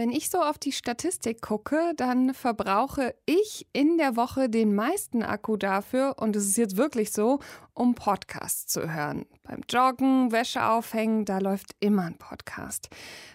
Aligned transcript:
Wenn 0.00 0.12
ich 0.12 0.30
so 0.30 0.38
auf 0.38 0.56
die 0.56 0.72
Statistik 0.72 1.42
gucke, 1.42 1.92
dann 1.94 2.32
verbrauche 2.32 3.14
ich 3.26 3.66
in 3.74 3.98
der 3.98 4.16
Woche 4.16 4.48
den 4.48 4.74
meisten 4.74 5.22
Akku 5.22 5.58
dafür, 5.58 6.14
und 6.18 6.34
es 6.36 6.46
ist 6.46 6.56
jetzt 6.56 6.78
wirklich 6.78 7.12
so, 7.12 7.40
um 7.74 7.94
Podcasts 7.94 8.66
zu 8.66 8.90
hören. 8.90 9.26
Beim 9.42 9.60
Joggen, 9.68 10.32
Wäsche 10.32 10.64
aufhängen, 10.64 11.26
da 11.26 11.36
läuft 11.36 11.76
immer 11.80 12.04
ein 12.04 12.16
Podcast. 12.16 12.88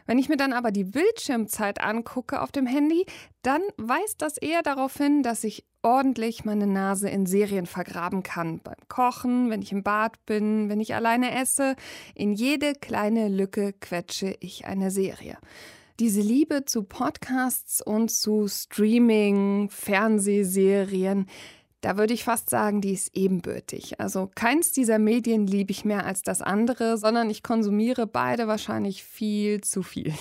Wenn 0.08 0.18
ich 0.18 0.28
mir 0.28 0.38
dann 0.38 0.54
aber 0.54 0.72
die 0.72 0.86
Bildschirmzeit 0.86 1.82
angucke 1.82 2.42
auf 2.42 2.52
dem 2.52 2.66
Handy, 2.66 3.06
dann 3.44 3.62
weist 3.78 4.24
das 4.24 4.38
eher 4.38 4.64
darauf 4.64 4.98
hin, 4.98 5.22
dass 5.22 5.44
ich 5.44 5.66
ordentlich 5.84 6.46
meine 6.46 6.66
Nase 6.66 7.10
in 7.10 7.28
Serien 7.28 7.68
vergraben 7.68 8.24
kann. 8.24 8.60
Beim 8.64 8.74
Kochen, 8.88 9.52
wenn 9.52 9.62
ich 9.62 9.72
im 9.72 9.84
Bad 9.84 10.26
bin, 10.26 10.68
wenn 10.68 10.80
ich 10.80 10.96
alleine 10.96 11.40
esse. 11.40 11.76
In 12.16 12.34
jede 12.34 12.74
kleine 12.74 13.28
Lücke 13.28 13.72
quetsche 13.72 14.36
ich 14.40 14.66
eine 14.66 14.90
Serie 14.90 15.38
diese 16.00 16.22
Liebe 16.22 16.66
zu 16.66 16.84
Podcasts 16.84 17.82
und 17.82 18.10
zu 18.10 18.48
Streaming, 18.48 19.70
Fernsehserien, 19.70 21.28
da 21.82 21.98
würde 21.98 22.14
ich 22.14 22.24
fast 22.24 22.50
sagen, 22.50 22.82
die 22.82 22.94
ist 22.94 23.16
ebenbürtig. 23.16 24.00
Also 24.00 24.30
keins 24.34 24.72
dieser 24.72 25.00
Medien 25.00 25.46
liebe 25.46 25.72
ich 25.72 25.86
mehr 25.86 26.06
als 26.06 26.24
das 26.24 26.42
andere, 26.42 26.98
sondern 26.98 27.30
ich 27.30 27.44
konsumiere 27.44 28.08
beide 28.08 28.48
wahrscheinlich 28.48 29.04
viel 29.04 29.62
zu 29.62 29.84
viel. 29.84 30.14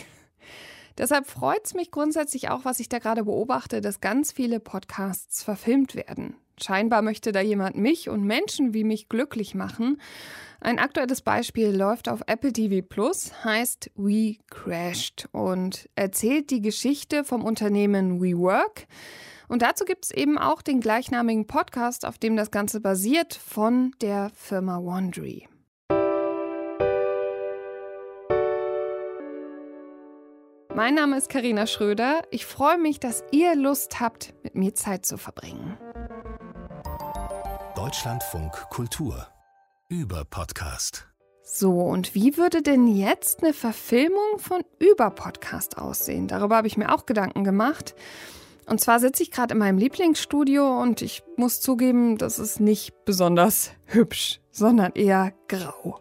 Deshalb 0.99 1.27
freut 1.27 1.65
es 1.65 1.75
mich 1.75 1.91
grundsätzlich 1.91 2.51
auch, 2.51 2.65
was 2.65 2.81
ich 2.81 2.89
da 2.89 2.99
gerade 2.99 3.25
beobachte, 3.25 3.81
dass 3.81 4.01
ganz 4.01 4.31
viele 4.31 4.61
Podcasts 4.61 5.43
verfilmt 5.43 5.97
werden. 5.97 6.37
Scheinbar 6.63 7.03
möchte 7.03 7.33
da 7.33 7.41
jemand 7.41 7.77
mich 7.77 8.09
und 8.09 8.25
Menschen 8.25 8.75
wie 8.75 8.85
mich 8.85 9.09
glücklich 9.09 9.55
machen. 9.55 10.01
Ein 10.61 10.79
aktuelles 10.79 11.21
Beispiel 11.21 11.77
läuft 11.77 12.09
auf 12.09 12.23
Apple 12.27 12.53
TV 12.53 12.87
Plus, 12.87 13.45
heißt 13.45 13.91
We 13.97 14.37
Crashed 14.51 15.29
und 15.33 15.89
erzählt 15.95 16.51
die 16.51 16.63
Geschichte 16.63 17.25
vom 17.25 17.45
Unternehmen 17.45 18.23
WeWork. 18.23 18.87
Und 19.49 19.63
dazu 19.63 19.85
gibt 19.85 20.07
es 20.07 20.11
eben 20.11 20.39
auch 20.39 20.63
den 20.63 20.81
gleichnamigen 20.81 21.47
Podcast, 21.47 22.07
auf 22.07 22.19
dem 22.19 22.37
das 22.37 22.51
Ganze 22.51 22.81
basiert, 22.81 23.35
von 23.35 23.93
der 24.01 24.31
Firma 24.35 24.83
Wondery. 24.83 25.49
Mein 30.75 30.95
Name 30.95 31.19
ist 31.19 31.29
Karina 31.29 31.69
Schröder. 31.69 32.23
Ich 32.31 32.47
freue 32.47 32.79
mich, 32.79 32.99
dass 32.99 33.23
ihr 33.31 33.55
Lust 33.55 34.01
habt, 34.01 34.35
mit 34.43 34.57
mir 34.57 34.75
Zeit 34.75 35.07
zu 35.07 35.17
verbringen. 35.17 35.79
Deutschlandfunk 37.95 38.71
Kultur 38.71 39.29
über 39.89 40.25
Podcast. 40.25 41.07
So, 41.45 41.79
und 41.79 42.17
wie 42.17 42.37
würde 42.37 42.61
denn 42.61 42.89
jetzt 42.89 43.45
eine 43.45 43.53
Verfilmung 43.53 44.39
von 44.39 44.65
Über 44.81 45.11
Podcast 45.11 45.79
aussehen? 45.79 46.27
Darüber 46.27 46.57
habe 46.57 46.67
ich 46.67 46.77
mir 46.77 46.93
auch 46.93 47.07
Gedanken 47.07 47.45
gemacht. 47.45 47.95
Und 48.67 48.81
zwar 48.81 48.99
sitze 48.99 49.23
ich 49.23 49.31
gerade 49.31 49.53
in 49.53 49.61
meinem 49.61 49.79
Lieblingsstudio 49.79 50.81
und 50.83 51.03
ich 51.03 51.23
muss 51.37 51.61
zugeben, 51.61 52.19
das 52.19 52.41
ist 52.41 52.59
nicht 52.59 53.05
besonders 53.05 53.71
hübsch, 53.85 54.41
sondern 54.51 54.91
eher 54.97 55.33
grau. 55.47 56.01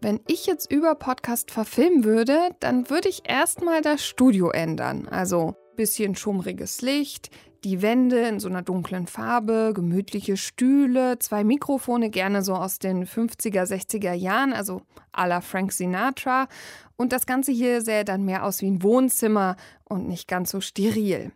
Wenn 0.00 0.20
ich 0.28 0.46
jetzt 0.46 0.70
über 0.70 0.94
Podcast 0.94 1.50
verfilmen 1.50 2.04
würde, 2.04 2.50
dann 2.60 2.88
würde 2.88 3.08
ich 3.08 3.28
erstmal 3.28 3.82
das 3.82 4.06
Studio 4.06 4.50
ändern. 4.50 5.08
Also 5.08 5.56
bisschen 5.74 6.14
schummriges 6.14 6.82
Licht, 6.82 7.30
die 7.64 7.82
Wände 7.82 8.20
in 8.20 8.40
so 8.40 8.48
einer 8.48 8.62
dunklen 8.62 9.06
Farbe, 9.06 9.72
gemütliche 9.74 10.36
Stühle, 10.36 11.18
zwei 11.18 11.44
Mikrofone, 11.44 12.10
gerne 12.10 12.42
so 12.42 12.54
aus 12.54 12.78
den 12.78 13.06
50er, 13.06 13.64
60er 13.64 14.12
Jahren, 14.12 14.52
also 14.52 14.82
à 15.12 15.26
la 15.26 15.40
Frank 15.40 15.72
Sinatra. 15.72 16.48
Und 16.96 17.12
das 17.12 17.26
Ganze 17.26 17.52
hier 17.52 17.82
sähe 17.82 18.04
dann 18.04 18.24
mehr 18.24 18.44
aus 18.44 18.60
wie 18.60 18.70
ein 18.70 18.82
Wohnzimmer 18.82 19.56
und 19.84 20.08
nicht 20.08 20.28
ganz 20.28 20.50
so 20.50 20.60
steril. 20.60 21.32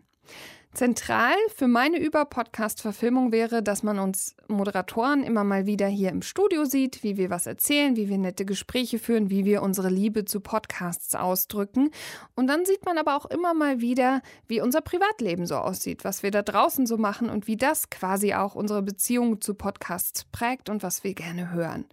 Zentral 0.74 1.36
für 1.54 1.68
meine 1.68 1.98
Über-Podcast-Verfilmung 1.98 3.30
wäre, 3.30 3.62
dass 3.62 3.84
man 3.84 4.00
uns 4.00 4.34
Moderatoren 4.48 5.22
immer 5.22 5.44
mal 5.44 5.66
wieder 5.66 5.86
hier 5.86 6.10
im 6.10 6.20
Studio 6.20 6.64
sieht, 6.64 7.04
wie 7.04 7.16
wir 7.16 7.30
was 7.30 7.46
erzählen, 7.46 7.94
wie 7.94 8.08
wir 8.08 8.18
nette 8.18 8.44
Gespräche 8.44 8.98
führen, 8.98 9.30
wie 9.30 9.44
wir 9.44 9.62
unsere 9.62 9.88
Liebe 9.88 10.24
zu 10.24 10.40
Podcasts 10.40 11.14
ausdrücken. 11.14 11.90
Und 12.34 12.48
dann 12.48 12.64
sieht 12.64 12.84
man 12.84 12.98
aber 12.98 13.16
auch 13.16 13.26
immer 13.26 13.54
mal 13.54 13.80
wieder, 13.80 14.20
wie 14.48 14.60
unser 14.60 14.80
Privatleben 14.80 15.46
so 15.46 15.56
aussieht, 15.56 16.04
was 16.04 16.24
wir 16.24 16.32
da 16.32 16.42
draußen 16.42 16.86
so 16.86 16.98
machen 16.98 17.30
und 17.30 17.46
wie 17.46 17.56
das 17.56 17.88
quasi 17.88 18.34
auch 18.34 18.56
unsere 18.56 18.82
Beziehung 18.82 19.40
zu 19.40 19.54
Podcasts 19.54 20.24
prägt 20.24 20.68
und 20.70 20.82
was 20.82 21.04
wir 21.04 21.14
gerne 21.14 21.52
hören. 21.52 21.86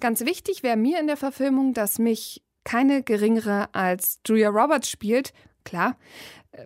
Ganz 0.00 0.24
wichtig 0.24 0.62
wäre 0.62 0.76
mir 0.76 1.00
in 1.00 1.06
der 1.06 1.18
Verfilmung, 1.18 1.74
dass 1.74 1.98
mich 1.98 2.42
keine 2.64 3.02
geringere 3.02 3.68
als 3.74 4.20
Julia 4.26 4.48
Roberts 4.48 4.90
spielt, 4.90 5.32
klar, 5.64 5.96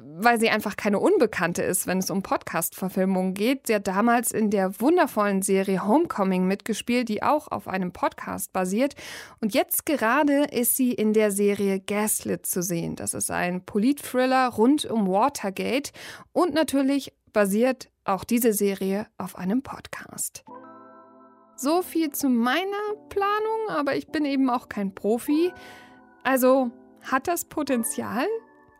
weil 0.02 0.38
sie 0.38 0.50
einfach 0.50 0.76
keine 0.76 0.98
Unbekannte 0.98 1.62
ist, 1.62 1.86
wenn 1.86 1.98
es 1.98 2.10
um 2.10 2.22
Podcast-Verfilmungen 2.22 3.34
geht. 3.34 3.66
Sie 3.66 3.74
hat 3.74 3.86
damals 3.86 4.32
in 4.32 4.50
der 4.50 4.80
wundervollen 4.80 5.42
Serie 5.42 5.86
Homecoming 5.86 6.46
mitgespielt, 6.46 7.08
die 7.08 7.22
auch 7.22 7.48
auf 7.48 7.68
einem 7.68 7.92
Podcast 7.92 8.52
basiert. 8.52 8.94
Und 9.40 9.54
jetzt 9.54 9.86
gerade 9.86 10.44
ist 10.44 10.76
sie 10.76 10.92
in 10.92 11.12
der 11.12 11.30
Serie 11.30 11.80
Gaslit 11.80 12.46
zu 12.46 12.62
sehen. 12.62 12.96
Das 12.96 13.14
ist 13.14 13.30
ein 13.30 13.64
Polit-Thriller 13.64 14.48
rund 14.48 14.84
um 14.84 15.08
Watergate. 15.08 15.92
Und 16.32 16.54
natürlich 16.54 17.12
basiert 17.32 17.90
auch 18.04 18.24
diese 18.24 18.52
Serie 18.52 19.06
auf 19.18 19.36
einem 19.36 19.62
Podcast. 19.62 20.44
So 21.56 21.82
viel 21.82 22.10
zu 22.10 22.28
meiner 22.28 22.94
Planung, 23.08 23.68
aber 23.68 23.96
ich 23.96 24.08
bin 24.08 24.24
eben 24.24 24.48
auch 24.48 24.68
kein 24.68 24.94
Profi. 24.94 25.52
Also 26.22 26.70
hat 27.02 27.28
das 27.28 27.44
Potenzial? 27.44 28.26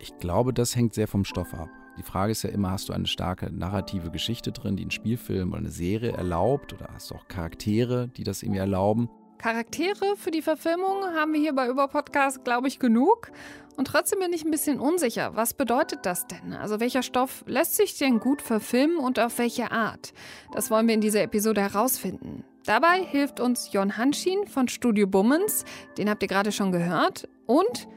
Ich 0.02 0.16
glaube, 0.18 0.54
das 0.54 0.74
hängt 0.74 0.94
sehr 0.94 1.06
vom 1.06 1.26
Stoff 1.26 1.52
ab. 1.52 1.68
Die 1.98 2.02
Frage 2.02 2.32
ist 2.32 2.42
ja 2.42 2.48
immer, 2.48 2.70
hast 2.70 2.88
du 2.88 2.94
eine 2.94 3.06
starke 3.06 3.52
narrative 3.52 4.10
Geschichte 4.10 4.50
drin, 4.50 4.76
die 4.76 4.84
einen 4.84 4.90
Spielfilm 4.90 5.50
oder 5.50 5.58
eine 5.58 5.70
Serie 5.70 6.12
erlaubt? 6.12 6.72
Oder 6.72 6.88
hast 6.94 7.10
du 7.10 7.16
auch 7.16 7.28
Charaktere, 7.28 8.08
die 8.08 8.24
das 8.24 8.42
irgendwie 8.42 8.60
erlauben? 8.60 9.10
Charaktere 9.36 10.16
für 10.16 10.30
die 10.30 10.40
Verfilmung 10.40 11.04
haben 11.14 11.34
wir 11.34 11.40
hier 11.40 11.54
bei 11.54 11.68
Überpodcast, 11.68 12.44
glaube 12.44 12.68
ich, 12.68 12.78
genug. 12.78 13.30
Und 13.76 13.86
trotzdem 13.86 14.20
bin 14.20 14.32
ich 14.32 14.44
ein 14.44 14.50
bisschen 14.50 14.80
unsicher. 14.80 15.36
Was 15.36 15.52
bedeutet 15.52 16.06
das 16.06 16.26
denn? 16.26 16.54
Also 16.54 16.80
welcher 16.80 17.02
Stoff 17.02 17.44
lässt 17.46 17.76
sich 17.76 17.98
denn 17.98 18.20
gut 18.20 18.40
verfilmen 18.40 18.96
und 18.96 19.18
auf 19.18 19.36
welche 19.36 19.70
Art? 19.70 20.14
Das 20.52 20.70
wollen 20.70 20.86
wir 20.86 20.94
in 20.94 21.02
dieser 21.02 21.22
Episode 21.22 21.60
herausfinden. 21.60 22.44
Dabei 22.64 23.04
hilft 23.04 23.40
uns 23.40 23.72
Jon 23.72 23.98
Hanschin 23.98 24.46
von 24.46 24.68
Studio 24.68 25.06
Bummens. 25.06 25.64
Den 25.98 26.08
habt 26.08 26.22
ihr 26.22 26.28
gerade 26.28 26.52
schon 26.52 26.72
gehört. 26.72 27.28
Und 27.46 27.88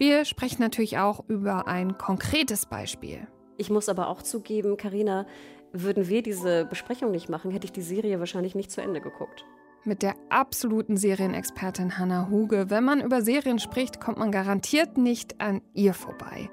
wir 0.00 0.24
sprechen 0.24 0.62
natürlich 0.62 0.96
auch 0.96 1.22
über 1.28 1.68
ein 1.68 1.98
konkretes 1.98 2.64
Beispiel. 2.64 3.28
Ich 3.58 3.68
muss 3.68 3.90
aber 3.90 4.08
auch 4.08 4.22
zugeben, 4.22 4.78
Karina, 4.78 5.26
würden 5.72 6.08
wir 6.08 6.22
diese 6.22 6.64
Besprechung 6.64 7.10
nicht 7.10 7.28
machen, 7.28 7.50
hätte 7.50 7.66
ich 7.66 7.72
die 7.72 7.82
Serie 7.82 8.18
wahrscheinlich 8.18 8.54
nicht 8.54 8.70
zu 8.70 8.80
Ende 8.80 9.02
geguckt. 9.02 9.44
Mit 9.84 10.02
der 10.02 10.14
absoluten 10.30 10.96
Serienexpertin 10.96 11.98
Hannah 11.98 12.30
Huge. 12.30 12.70
Wenn 12.70 12.82
man 12.82 13.02
über 13.02 13.20
Serien 13.20 13.58
spricht, 13.58 14.00
kommt 14.00 14.16
man 14.16 14.32
garantiert 14.32 14.96
nicht 14.96 15.38
an 15.38 15.60
ihr 15.74 15.92
vorbei. 15.92 16.48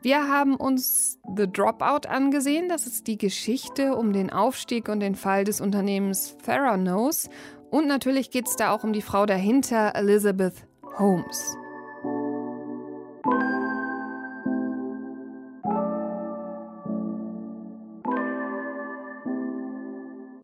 Wir 0.00 0.28
haben 0.28 0.54
uns 0.54 1.18
The 1.36 1.50
Dropout 1.50 2.08
angesehen. 2.08 2.68
Das 2.68 2.86
ist 2.86 3.08
die 3.08 3.18
Geschichte 3.18 3.96
um 3.96 4.12
den 4.12 4.30
Aufstieg 4.30 4.88
und 4.88 5.00
den 5.00 5.16
Fall 5.16 5.42
des 5.42 5.60
Unternehmens 5.60 6.36
Theranos. 6.38 7.28
Und 7.68 7.88
natürlich 7.88 8.30
geht 8.30 8.46
es 8.46 8.54
da 8.54 8.70
auch 8.70 8.84
um 8.84 8.92
die 8.92 9.02
Frau 9.02 9.26
dahinter, 9.26 9.96
Elizabeth 9.96 10.68
Holmes. 10.98 11.56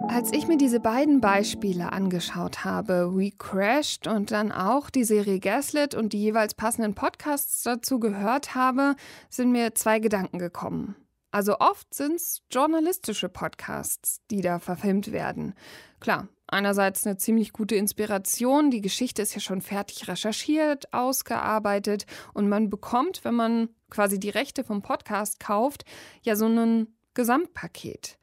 Als 0.08 0.30
ich 0.32 0.46
mir 0.46 0.56
diese 0.56 0.78
beiden 0.78 1.20
Beispiele 1.20 1.92
angeschaut 1.92 2.64
habe, 2.64 3.12
We 3.16 3.32
Crashed 3.32 4.06
und 4.06 4.30
dann 4.30 4.52
auch 4.52 4.88
die 4.88 5.02
Serie 5.02 5.40
Gaslit 5.40 5.94
und 5.94 6.12
die 6.12 6.20
jeweils 6.20 6.54
passenden 6.54 6.94
Podcasts 6.94 7.62
dazu 7.62 7.98
gehört 7.98 8.54
habe, 8.54 8.94
sind 9.30 9.50
mir 9.50 9.74
zwei 9.74 9.98
Gedanken 9.98 10.38
gekommen. 10.38 10.94
Also 11.32 11.58
oft 11.58 11.92
sind 11.92 12.16
es 12.16 12.42
journalistische 12.52 13.28
Podcasts, 13.28 14.20
die 14.30 14.42
da 14.42 14.58
verfilmt 14.58 15.12
werden. 15.12 15.54
Klar, 15.98 16.28
einerseits 16.52 17.06
eine 17.06 17.16
ziemlich 17.16 17.52
gute 17.52 17.74
Inspiration, 17.74 18.70
die 18.70 18.80
Geschichte 18.80 19.22
ist 19.22 19.34
ja 19.34 19.40
schon 19.40 19.60
fertig 19.60 20.08
recherchiert, 20.08 20.92
ausgearbeitet 20.92 22.06
und 22.34 22.48
man 22.48 22.70
bekommt, 22.70 23.24
wenn 23.24 23.34
man 23.34 23.68
quasi 23.90 24.18
die 24.18 24.30
Rechte 24.30 24.64
vom 24.64 24.82
Podcast 24.82 25.40
kauft, 25.40 25.84
ja 26.22 26.36
so 26.36 26.46
ein 26.46 26.88
Gesamtpaket. 27.14 28.18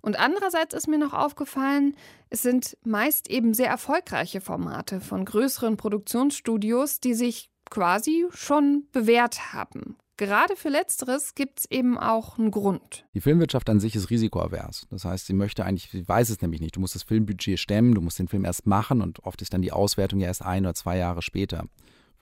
Und 0.00 0.18
andererseits 0.18 0.74
ist 0.74 0.86
mir 0.86 0.98
noch 0.98 1.14
aufgefallen, 1.14 1.96
es 2.30 2.42
sind 2.42 2.76
meist 2.84 3.28
eben 3.28 3.54
sehr 3.54 3.68
erfolgreiche 3.68 4.40
Formate 4.40 5.00
von 5.00 5.24
größeren 5.24 5.76
Produktionsstudios, 5.76 7.00
die 7.00 7.14
sich 7.14 7.50
quasi 7.70 8.26
schon 8.30 8.86
bewährt 8.92 9.52
haben. 9.52 9.96
Gerade 10.18 10.56
für 10.56 10.70
Letzteres 10.70 11.34
gibt 11.34 11.60
es 11.60 11.70
eben 11.70 11.98
auch 11.98 12.38
einen 12.38 12.50
Grund. 12.50 13.04
Die 13.12 13.20
Filmwirtschaft 13.20 13.68
an 13.68 13.80
sich 13.80 13.94
ist 13.94 14.08
risikoavers. 14.08 14.86
Das 14.88 15.04
heißt, 15.04 15.26
sie 15.26 15.34
möchte 15.34 15.62
eigentlich, 15.64 15.90
sie 15.90 16.08
weiß 16.08 16.30
es 16.30 16.40
nämlich 16.40 16.62
nicht. 16.62 16.76
Du 16.76 16.80
musst 16.80 16.94
das 16.94 17.02
Filmbudget 17.02 17.58
stemmen, 17.58 17.94
du 17.94 18.00
musst 18.00 18.18
den 18.18 18.28
Film 18.28 18.46
erst 18.46 18.66
machen 18.66 19.02
und 19.02 19.22
oft 19.24 19.42
ist 19.42 19.52
dann 19.52 19.60
die 19.60 19.72
Auswertung 19.72 20.20
ja 20.20 20.28
erst 20.28 20.42
ein 20.42 20.64
oder 20.64 20.74
zwei 20.74 20.96
Jahre 20.96 21.20
später. 21.20 21.64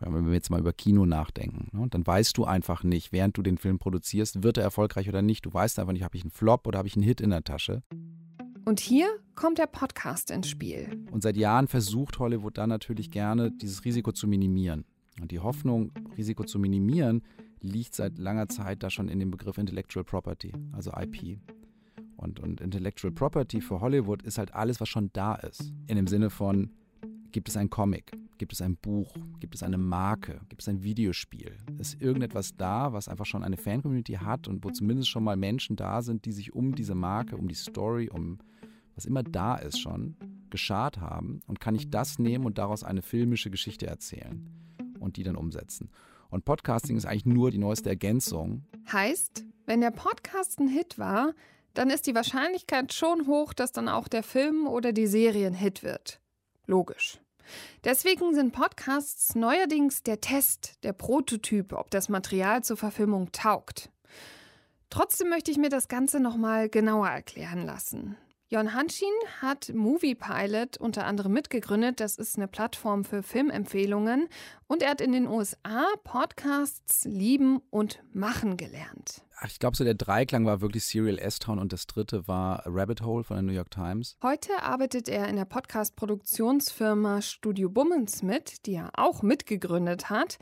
Wenn 0.00 0.26
wir 0.26 0.34
jetzt 0.34 0.50
mal 0.50 0.58
über 0.58 0.72
Kino 0.72 1.06
nachdenken, 1.06 1.68
ne? 1.70 1.86
dann 1.88 2.04
weißt 2.04 2.36
du 2.36 2.44
einfach 2.44 2.82
nicht, 2.82 3.12
während 3.12 3.38
du 3.38 3.42
den 3.42 3.58
Film 3.58 3.78
produzierst, 3.78 4.42
wird 4.42 4.56
er 4.56 4.64
erfolgreich 4.64 5.08
oder 5.08 5.22
nicht. 5.22 5.46
Du 5.46 5.54
weißt 5.54 5.78
einfach 5.78 5.92
nicht, 5.92 6.02
habe 6.02 6.16
ich 6.16 6.24
einen 6.24 6.32
Flop 6.32 6.66
oder 6.66 6.78
habe 6.78 6.88
ich 6.88 6.96
einen 6.96 7.04
Hit 7.04 7.20
in 7.20 7.30
der 7.30 7.44
Tasche. 7.44 7.84
Und 8.64 8.80
hier 8.80 9.06
kommt 9.36 9.58
der 9.58 9.66
Podcast 9.66 10.32
ins 10.32 10.48
Spiel. 10.48 11.06
Und 11.12 11.22
seit 11.22 11.36
Jahren 11.36 11.68
versucht 11.68 12.18
Hollywood 12.18 12.58
dann 12.58 12.70
natürlich 12.70 13.12
gerne, 13.12 13.52
dieses 13.52 13.84
Risiko 13.84 14.10
zu 14.10 14.26
minimieren. 14.26 14.84
Und 15.20 15.30
die 15.30 15.38
Hoffnung, 15.38 15.92
Risiko 16.16 16.42
zu 16.42 16.58
minimieren, 16.58 17.22
liegt 17.64 17.94
seit 17.94 18.18
langer 18.18 18.48
Zeit 18.48 18.82
da 18.82 18.90
schon 18.90 19.08
in 19.08 19.18
dem 19.18 19.30
Begriff 19.30 19.58
Intellectual 19.58 20.04
Property, 20.04 20.52
also 20.72 20.92
IP. 20.92 21.40
Und, 22.16 22.38
und 22.40 22.60
Intellectual 22.60 23.12
Property 23.12 23.60
für 23.60 23.80
Hollywood 23.80 24.22
ist 24.22 24.38
halt 24.38 24.54
alles, 24.54 24.80
was 24.80 24.88
schon 24.88 25.10
da 25.12 25.34
ist. 25.34 25.72
In 25.86 25.96
dem 25.96 26.06
Sinne 26.06 26.30
von, 26.30 26.70
gibt 27.32 27.48
es 27.48 27.56
ein 27.56 27.70
Comic, 27.70 28.12
gibt 28.38 28.52
es 28.52 28.62
ein 28.62 28.76
Buch, 28.76 29.14
gibt 29.40 29.54
es 29.54 29.62
eine 29.62 29.78
Marke, 29.78 30.40
gibt 30.48 30.62
es 30.62 30.68
ein 30.68 30.82
Videospiel. 30.82 31.56
Ist 31.78 32.00
irgendetwas 32.00 32.56
da, 32.56 32.92
was 32.92 33.08
einfach 33.08 33.26
schon 33.26 33.42
eine 33.42 33.56
Fan-Community 33.56 34.14
hat 34.14 34.46
und 34.46 34.64
wo 34.64 34.70
zumindest 34.70 35.08
schon 35.08 35.24
mal 35.24 35.36
Menschen 35.36 35.74
da 35.76 36.02
sind, 36.02 36.26
die 36.26 36.32
sich 36.32 36.54
um 36.54 36.74
diese 36.74 36.94
Marke, 36.94 37.36
um 37.36 37.48
die 37.48 37.54
Story, 37.54 38.08
um 38.08 38.38
was 38.94 39.06
immer 39.06 39.24
da 39.24 39.56
ist 39.56 39.80
schon, 39.80 40.16
geschart 40.50 41.00
haben 41.00 41.40
und 41.46 41.58
kann 41.58 41.74
ich 41.74 41.90
das 41.90 42.18
nehmen 42.18 42.44
und 42.44 42.58
daraus 42.58 42.84
eine 42.84 43.02
filmische 43.02 43.50
Geschichte 43.50 43.86
erzählen 43.86 44.48
und 45.00 45.16
die 45.16 45.24
dann 45.24 45.34
umsetzen. 45.34 45.90
Und 46.34 46.44
Podcasting 46.44 46.96
ist 46.96 47.06
eigentlich 47.06 47.26
nur 47.26 47.52
die 47.52 47.58
neueste 47.58 47.90
Ergänzung. 47.90 48.64
Heißt, 48.90 49.44
wenn 49.66 49.80
der 49.80 49.92
Podcast 49.92 50.58
ein 50.58 50.66
Hit 50.66 50.98
war, 50.98 51.32
dann 51.74 51.90
ist 51.90 52.08
die 52.08 52.14
Wahrscheinlichkeit 52.16 52.92
schon 52.92 53.28
hoch, 53.28 53.52
dass 53.52 53.70
dann 53.70 53.88
auch 53.88 54.08
der 54.08 54.24
Film 54.24 54.66
oder 54.66 54.92
die 54.92 55.06
Serie 55.06 55.46
ein 55.46 55.54
Hit 55.54 55.84
wird. 55.84 56.18
Logisch. 56.66 57.20
Deswegen 57.84 58.34
sind 58.34 58.50
Podcasts 58.50 59.36
neuerdings 59.36 60.02
der 60.02 60.20
Test, 60.20 60.82
der 60.82 60.92
Prototyp, 60.92 61.72
ob 61.72 61.92
das 61.92 62.08
Material 62.08 62.64
zur 62.64 62.78
Verfilmung 62.78 63.30
taugt. 63.30 63.92
Trotzdem 64.90 65.28
möchte 65.28 65.52
ich 65.52 65.56
mir 65.56 65.68
das 65.68 65.86
Ganze 65.86 66.18
nochmal 66.18 66.68
genauer 66.68 67.10
erklären 67.10 67.64
lassen. 67.64 68.16
Jon 68.54 68.72
Hanschin 68.72 69.08
hat 69.42 69.72
Movie 69.74 70.14
Pilot 70.14 70.76
unter 70.76 71.06
anderem 71.06 71.32
mitgegründet. 71.32 71.98
Das 71.98 72.14
ist 72.14 72.36
eine 72.36 72.46
Plattform 72.46 73.02
für 73.02 73.24
Filmempfehlungen. 73.24 74.28
Und 74.68 74.80
er 74.80 74.90
hat 74.90 75.00
in 75.00 75.10
den 75.10 75.26
USA 75.26 75.84
Podcasts 76.04 77.04
lieben 77.04 77.60
und 77.70 78.00
machen 78.12 78.56
gelernt. 78.56 79.22
Ach, 79.40 79.48
ich 79.48 79.58
glaube, 79.58 79.76
so 79.76 79.82
der 79.82 79.94
Dreiklang 79.94 80.46
war 80.46 80.60
wirklich 80.60 80.84
Serial 80.84 81.18
S-Town 81.18 81.58
und 81.58 81.72
das 81.72 81.88
dritte 81.88 82.28
war 82.28 82.62
Rabbit 82.64 83.02
Hole 83.02 83.24
von 83.24 83.34
der 83.34 83.42
New 83.42 83.52
York 83.52 83.72
Times. 83.72 84.16
Heute 84.22 84.62
arbeitet 84.62 85.08
er 85.08 85.26
in 85.26 85.34
der 85.34 85.46
Podcast-Produktionsfirma 85.46 87.22
Studio 87.22 87.68
Bummens 87.68 88.22
mit, 88.22 88.66
die 88.66 88.74
er 88.74 88.90
auch 88.94 89.22
mitgegründet 89.22 90.10
hat. 90.10 90.38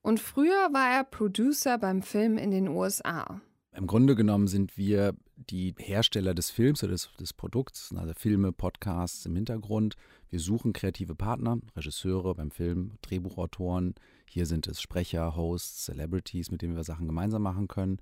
Und 0.00 0.18
früher 0.18 0.72
war 0.72 0.90
er 0.90 1.04
Producer 1.04 1.78
beim 1.78 2.02
Film 2.02 2.38
in 2.38 2.50
den 2.50 2.66
USA. 2.66 3.40
Im 3.74 3.86
Grunde 3.86 4.14
genommen 4.14 4.48
sind 4.48 4.76
wir 4.76 5.14
die 5.36 5.74
Hersteller 5.78 6.34
des 6.34 6.50
Films 6.50 6.82
oder 6.82 6.92
des, 6.92 7.08
des, 7.18 7.32
Produkts, 7.32 7.94
also 7.96 8.12
Filme, 8.14 8.52
Podcasts 8.52 9.24
im 9.24 9.34
Hintergrund. 9.34 9.96
Wir 10.28 10.40
suchen 10.40 10.74
kreative 10.74 11.14
Partner, 11.14 11.58
Regisseure 11.74 12.34
beim 12.34 12.50
Film, 12.50 12.92
Drehbuchautoren. 13.00 13.94
Hier 14.28 14.44
sind 14.44 14.68
es 14.68 14.82
Sprecher, 14.82 15.36
Hosts, 15.36 15.86
Celebrities, 15.86 16.50
mit 16.50 16.60
denen 16.60 16.76
wir 16.76 16.84
Sachen 16.84 17.06
gemeinsam 17.06 17.42
machen 17.42 17.66
können. 17.66 17.98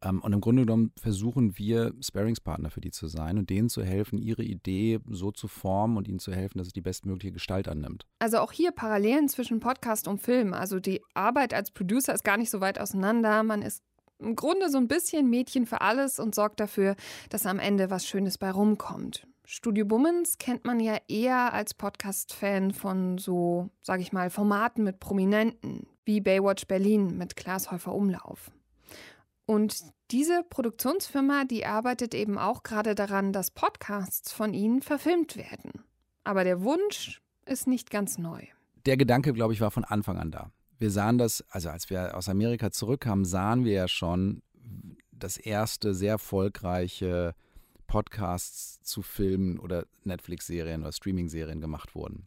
Ähm, 0.00 0.22
und 0.22 0.32
im 0.32 0.40
Grunde 0.40 0.62
genommen 0.62 0.90
versuchen 0.96 1.58
wir, 1.58 1.92
Sparingspartner 2.00 2.70
für 2.70 2.80
die 2.80 2.90
zu 2.90 3.06
sein 3.06 3.36
und 3.38 3.50
denen 3.50 3.68
zu 3.68 3.82
helfen, 3.82 4.18
ihre 4.18 4.42
Idee 4.42 5.00
so 5.10 5.32
zu 5.32 5.48
formen 5.48 5.98
und 5.98 6.08
ihnen 6.08 6.18
zu 6.18 6.32
helfen, 6.32 6.58
dass 6.58 6.68
es 6.68 6.72
die 6.72 6.80
bestmögliche 6.80 7.32
Gestalt 7.32 7.68
annimmt. 7.68 8.06
Also 8.20 8.38
auch 8.38 8.52
hier 8.52 8.72
Parallelen 8.72 9.28
zwischen 9.28 9.60
Podcast 9.60 10.08
und 10.08 10.22
Film. 10.22 10.54
Also 10.54 10.80
die 10.80 11.02
Arbeit 11.12 11.52
als 11.52 11.72
Producer 11.72 12.14
ist 12.14 12.24
gar 12.24 12.38
nicht 12.38 12.50
so 12.50 12.62
weit 12.62 12.80
auseinander. 12.80 13.42
Man 13.42 13.60
ist 13.60 13.82
im 14.24 14.36
Grunde 14.36 14.70
so 14.70 14.78
ein 14.78 14.88
bisschen 14.88 15.28
Mädchen 15.30 15.66
für 15.66 15.80
alles 15.80 16.18
und 16.18 16.34
sorgt 16.34 16.60
dafür, 16.60 16.96
dass 17.28 17.46
am 17.46 17.58
Ende 17.58 17.90
was 17.90 18.06
Schönes 18.06 18.38
bei 18.38 18.50
rumkommt. 18.50 19.26
Studio 19.44 19.84
Bummens 19.84 20.38
kennt 20.38 20.64
man 20.64 20.80
ja 20.80 20.96
eher 21.06 21.52
als 21.52 21.74
Podcast-Fan 21.74 22.72
von 22.72 23.18
so, 23.18 23.68
sag 23.82 24.00
ich 24.00 24.12
mal, 24.12 24.30
Formaten 24.30 24.84
mit 24.84 25.00
Prominenten, 25.00 25.86
wie 26.06 26.20
Baywatch 26.20 26.66
Berlin 26.66 27.18
mit 27.18 27.36
Klaas 27.36 27.70
Häufer 27.70 27.94
Umlauf. 27.94 28.50
Und 29.46 29.84
diese 30.10 30.42
Produktionsfirma, 30.48 31.44
die 31.44 31.66
arbeitet 31.66 32.14
eben 32.14 32.38
auch 32.38 32.62
gerade 32.62 32.94
daran, 32.94 33.32
dass 33.34 33.50
Podcasts 33.50 34.32
von 34.32 34.54
ihnen 34.54 34.80
verfilmt 34.80 35.36
werden. 35.36 35.84
Aber 36.24 36.44
der 36.44 36.62
Wunsch 36.62 37.20
ist 37.44 37.66
nicht 37.66 37.90
ganz 37.90 38.16
neu. 38.16 38.46
Der 38.86 38.96
Gedanke, 38.96 39.34
glaube 39.34 39.52
ich, 39.52 39.60
war 39.60 39.70
von 39.70 39.84
Anfang 39.84 40.16
an 40.16 40.30
da 40.30 40.50
wir 40.78 40.90
sahen 40.90 41.18
das, 41.18 41.44
also 41.50 41.70
als 41.70 41.90
wir 41.90 42.16
aus 42.16 42.28
Amerika 42.28 42.70
zurückkamen, 42.70 43.24
sahen 43.24 43.64
wir 43.64 43.72
ja 43.72 43.88
schon 43.88 44.42
das 45.12 45.36
erste 45.36 45.94
sehr 45.94 46.12
erfolgreiche 46.12 47.34
Podcasts 47.86 48.80
zu 48.82 49.02
Filmen 49.02 49.58
oder 49.58 49.86
Netflix-Serien 50.04 50.82
oder 50.82 50.92
Streaming-Serien 50.92 51.60
gemacht 51.60 51.94
wurden. 51.94 52.26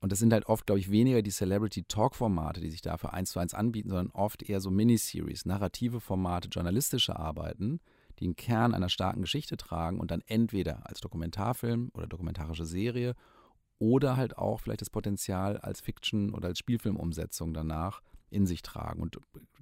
Und 0.00 0.12
das 0.12 0.18
sind 0.20 0.32
halt 0.32 0.46
oft, 0.46 0.66
glaube 0.66 0.78
ich, 0.78 0.90
weniger 0.90 1.22
die 1.22 1.30
Celebrity-Talk-Formate, 1.30 2.60
die 2.60 2.70
sich 2.70 2.82
dafür 2.82 3.14
eins 3.14 3.32
zu 3.32 3.40
eins 3.40 3.54
anbieten, 3.54 3.88
sondern 3.88 4.10
oft 4.10 4.42
eher 4.42 4.60
so 4.60 4.70
Miniseries, 4.70 5.44
narrative 5.44 6.00
Formate, 6.00 6.48
journalistische 6.48 7.16
Arbeiten, 7.16 7.80
die 8.18 8.24
einen 8.24 8.36
Kern 8.36 8.74
einer 8.74 8.88
starken 8.88 9.22
Geschichte 9.22 9.56
tragen 9.56 9.98
und 9.98 10.10
dann 10.10 10.22
entweder 10.26 10.88
als 10.88 11.00
Dokumentarfilm 11.00 11.90
oder 11.94 12.06
dokumentarische 12.06 12.64
Serie 12.64 13.14
oder 13.78 14.16
halt 14.16 14.38
auch 14.38 14.60
vielleicht 14.60 14.80
das 14.80 14.90
Potenzial 14.90 15.58
als 15.58 15.80
Fiction 15.80 16.34
oder 16.34 16.48
als 16.48 16.58
Spielfilmumsetzung 16.58 17.54
danach 17.54 18.02
in 18.30 18.46
sich 18.46 18.62
tragen. 18.62 19.02
Und 19.02 19.18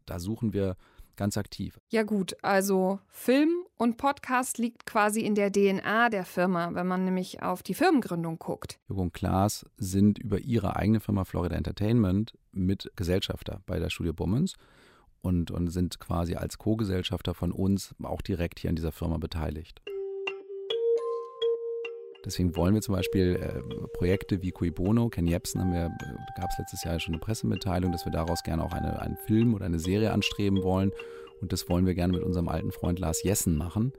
da 0.06 0.18
suchen 0.18 0.52
wir 0.52 0.76
ganz 1.16 1.36
aktiv. 1.36 1.80
Ja 1.88 2.02
gut, 2.02 2.36
also 2.42 3.00
Film 3.08 3.50
und 3.76 3.96
Podcast 3.96 4.58
liegt 4.58 4.86
quasi 4.86 5.20
in 5.20 5.34
der 5.34 5.50
DNA 5.50 6.10
der 6.10 6.24
Firma, 6.24 6.74
wenn 6.74 6.86
man 6.86 7.04
nämlich 7.04 7.42
auf 7.42 7.62
die 7.62 7.74
Firmengründung 7.74 8.38
guckt. 8.38 8.78
Jürgen 8.88 9.02
und 9.02 9.14
Klaas 9.14 9.64
sind 9.76 10.18
über 10.18 10.38
ihre 10.38 10.76
eigene 10.76 11.00
Firma 11.00 11.24
Florida 11.24 11.56
Entertainment 11.56 12.34
mit 12.52 12.90
Gesellschafter 12.96 13.60
bei 13.66 13.78
der 13.78 13.90
Studio 13.90 14.12
Bummens 14.12 14.54
und, 15.22 15.50
und 15.50 15.68
sind 15.68 15.98
quasi 15.98 16.36
als 16.36 16.58
Co-Gesellschafter 16.58 17.34
von 17.34 17.50
uns 17.50 17.94
auch 18.02 18.22
direkt 18.22 18.60
hier 18.60 18.70
an 18.70 18.76
dieser 18.76 18.92
Firma 18.92 19.18
beteiligt. 19.18 19.82
Deswegen 22.26 22.56
wollen 22.56 22.74
wir 22.74 22.82
zum 22.82 22.96
Beispiel 22.96 23.36
äh, 23.36 23.86
Projekte 23.92 24.42
wie 24.42 24.50
Cui 24.50 24.72
Bono, 24.72 25.08
Ken 25.08 25.28
Jebsen, 25.28 25.60
haben 25.60 25.72
wir, 25.72 25.86
äh, 25.86 26.40
gab 26.40 26.50
es 26.50 26.58
letztes 26.58 26.82
Jahr 26.82 26.98
schon 26.98 27.14
eine 27.14 27.20
Pressemitteilung, 27.20 27.92
dass 27.92 28.04
wir 28.04 28.10
daraus 28.10 28.42
gerne 28.42 28.64
auch 28.64 28.72
eine, 28.72 29.00
einen 29.00 29.16
Film 29.16 29.54
oder 29.54 29.66
eine 29.66 29.78
Serie 29.78 30.12
anstreben 30.12 30.64
wollen. 30.64 30.90
Und 31.40 31.52
das 31.52 31.68
wollen 31.68 31.86
wir 31.86 31.94
gerne 31.94 32.14
mit 32.14 32.24
unserem 32.24 32.48
alten 32.48 32.72
Freund 32.72 32.98
Lars 32.98 33.22
Jessen 33.22 33.56
machen, 33.56 33.92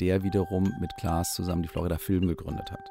der 0.00 0.24
wiederum 0.24 0.74
mit 0.80 0.90
Klaas 0.98 1.36
zusammen 1.36 1.62
die 1.62 1.68
Florida 1.68 1.98
Film 1.98 2.26
gegründet 2.26 2.72
hat. 2.72 2.90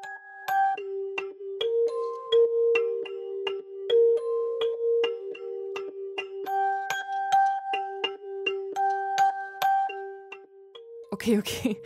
Okay, 11.10 11.38
okay. 11.38 11.76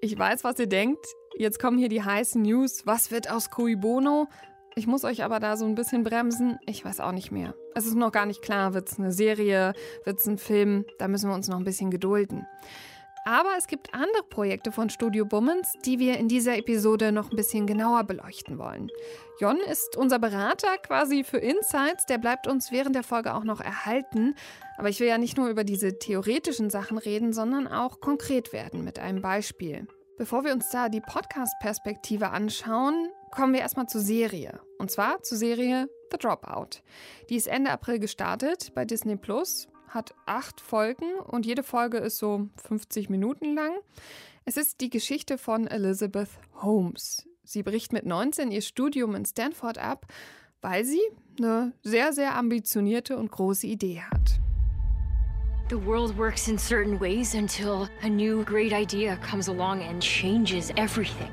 Ich 0.00 0.18
weiß, 0.18 0.44
was 0.44 0.58
ihr 0.58 0.66
denkt. 0.66 1.06
Jetzt 1.36 1.58
kommen 1.58 1.78
hier 1.78 1.88
die 1.88 2.02
heißen 2.02 2.42
News. 2.42 2.86
Was 2.86 3.10
wird 3.10 3.28
aus 3.28 3.50
Cui 3.50 3.74
Bono? 3.74 4.28
Ich 4.76 4.86
muss 4.86 5.04
euch 5.04 5.24
aber 5.24 5.40
da 5.40 5.56
so 5.56 5.64
ein 5.64 5.74
bisschen 5.74 6.04
bremsen. 6.04 6.58
Ich 6.66 6.84
weiß 6.84 7.00
auch 7.00 7.10
nicht 7.10 7.32
mehr. 7.32 7.54
Es 7.74 7.86
ist 7.86 7.96
noch 7.96 8.12
gar 8.12 8.24
nicht 8.24 8.40
klar, 8.40 8.72
wird 8.72 8.88
es 8.88 9.00
eine 9.00 9.10
Serie, 9.10 9.72
wird 10.04 10.20
es 10.20 10.26
ein 10.26 10.38
Film? 10.38 10.84
Da 10.98 11.08
müssen 11.08 11.28
wir 11.28 11.34
uns 11.34 11.48
noch 11.48 11.58
ein 11.58 11.64
bisschen 11.64 11.90
gedulden. 11.90 12.46
Aber 13.24 13.50
es 13.58 13.66
gibt 13.66 13.94
andere 13.94 14.22
Projekte 14.30 14.70
von 14.70 14.90
Studio 14.90 15.24
Bummens, 15.24 15.72
die 15.84 15.98
wir 15.98 16.18
in 16.18 16.28
dieser 16.28 16.56
Episode 16.56 17.10
noch 17.10 17.30
ein 17.30 17.36
bisschen 17.36 17.66
genauer 17.66 18.04
beleuchten 18.04 18.58
wollen. 18.58 18.90
Jon 19.40 19.58
ist 19.58 19.96
unser 19.96 20.20
Berater 20.20 20.76
quasi 20.78 21.24
für 21.24 21.38
Insights, 21.38 22.06
der 22.06 22.18
bleibt 22.18 22.46
uns 22.46 22.70
während 22.70 22.94
der 22.94 23.02
Folge 23.02 23.34
auch 23.34 23.44
noch 23.44 23.60
erhalten. 23.60 24.36
Aber 24.76 24.88
ich 24.88 25.00
will 25.00 25.08
ja 25.08 25.18
nicht 25.18 25.36
nur 25.36 25.48
über 25.48 25.64
diese 25.64 25.98
theoretischen 25.98 26.70
Sachen 26.70 26.98
reden, 26.98 27.32
sondern 27.32 27.66
auch 27.66 28.00
konkret 28.00 28.52
werden 28.52 28.84
mit 28.84 29.00
einem 29.00 29.22
Beispiel. 29.22 29.88
Bevor 30.16 30.44
wir 30.44 30.52
uns 30.52 30.70
da 30.70 30.88
die 30.88 31.00
Podcast-Perspektive 31.00 32.30
anschauen, 32.30 33.08
kommen 33.32 33.52
wir 33.52 33.60
erstmal 33.60 33.88
zur 33.88 34.00
Serie. 34.00 34.60
Und 34.78 34.92
zwar 34.92 35.20
zur 35.24 35.36
Serie 35.36 35.88
The 36.12 36.18
Dropout. 36.18 36.82
Die 37.28 37.34
ist 37.34 37.48
Ende 37.48 37.72
April 37.72 37.98
gestartet 37.98 38.72
bei 38.76 38.84
Disney 38.84 39.16
Plus, 39.16 39.66
hat 39.88 40.14
acht 40.24 40.60
Folgen 40.60 41.18
und 41.26 41.46
jede 41.46 41.64
Folge 41.64 41.98
ist 41.98 42.18
so 42.18 42.48
50 42.68 43.10
Minuten 43.10 43.56
lang. 43.56 43.72
Es 44.44 44.56
ist 44.56 44.80
die 44.80 44.90
Geschichte 44.90 45.36
von 45.36 45.66
Elizabeth 45.66 46.30
Holmes. 46.62 47.26
Sie 47.42 47.64
bricht 47.64 47.92
mit 47.92 48.06
19 48.06 48.52
ihr 48.52 48.62
Studium 48.62 49.16
in 49.16 49.24
Stanford 49.24 49.78
ab, 49.78 50.06
weil 50.60 50.84
sie 50.84 51.02
eine 51.38 51.72
sehr, 51.82 52.12
sehr 52.12 52.36
ambitionierte 52.36 53.16
und 53.16 53.32
große 53.32 53.66
Idee 53.66 54.02
hat. 54.02 54.43
The 55.66 55.78
world 55.78 56.14
works 56.18 56.48
in 56.48 56.58
certain 56.58 56.98
ways 56.98 57.34
until 57.34 57.88
a 58.02 58.08
new 58.08 58.44
great 58.44 58.74
idea 58.74 59.16
comes 59.22 59.48
along 59.48 59.80
and 59.80 60.02
changes 60.02 60.70
everything. 60.76 61.32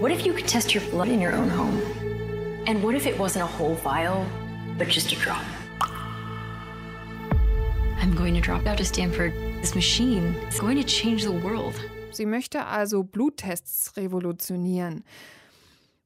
What 0.00 0.10
if 0.10 0.26
you 0.26 0.32
could 0.32 0.48
test 0.48 0.74
your 0.74 0.82
blood 0.90 1.06
in 1.06 1.20
your 1.20 1.32
own 1.32 1.48
home? 1.48 1.80
And 2.66 2.82
what 2.82 2.96
if 2.96 3.06
it 3.06 3.16
wasn't 3.16 3.44
a 3.44 3.46
whole 3.46 3.76
vial, 3.76 4.26
but 4.76 4.88
just 4.88 5.12
a 5.12 5.14
drop? 5.14 5.44
I'm 8.00 8.16
going 8.16 8.34
to 8.34 8.40
drop 8.40 8.66
out 8.66 8.80
of 8.80 8.88
Stanford. 8.88 9.32
This 9.62 9.76
machine 9.76 10.34
is 10.48 10.58
going 10.58 10.76
to 10.76 10.82
change 10.82 11.22
the 11.22 11.30
world. 11.30 11.80
Sie 12.10 12.26
möchte 12.26 12.66
also 12.66 13.04
Bluttests 13.04 13.92
revolutionieren. 13.96 15.04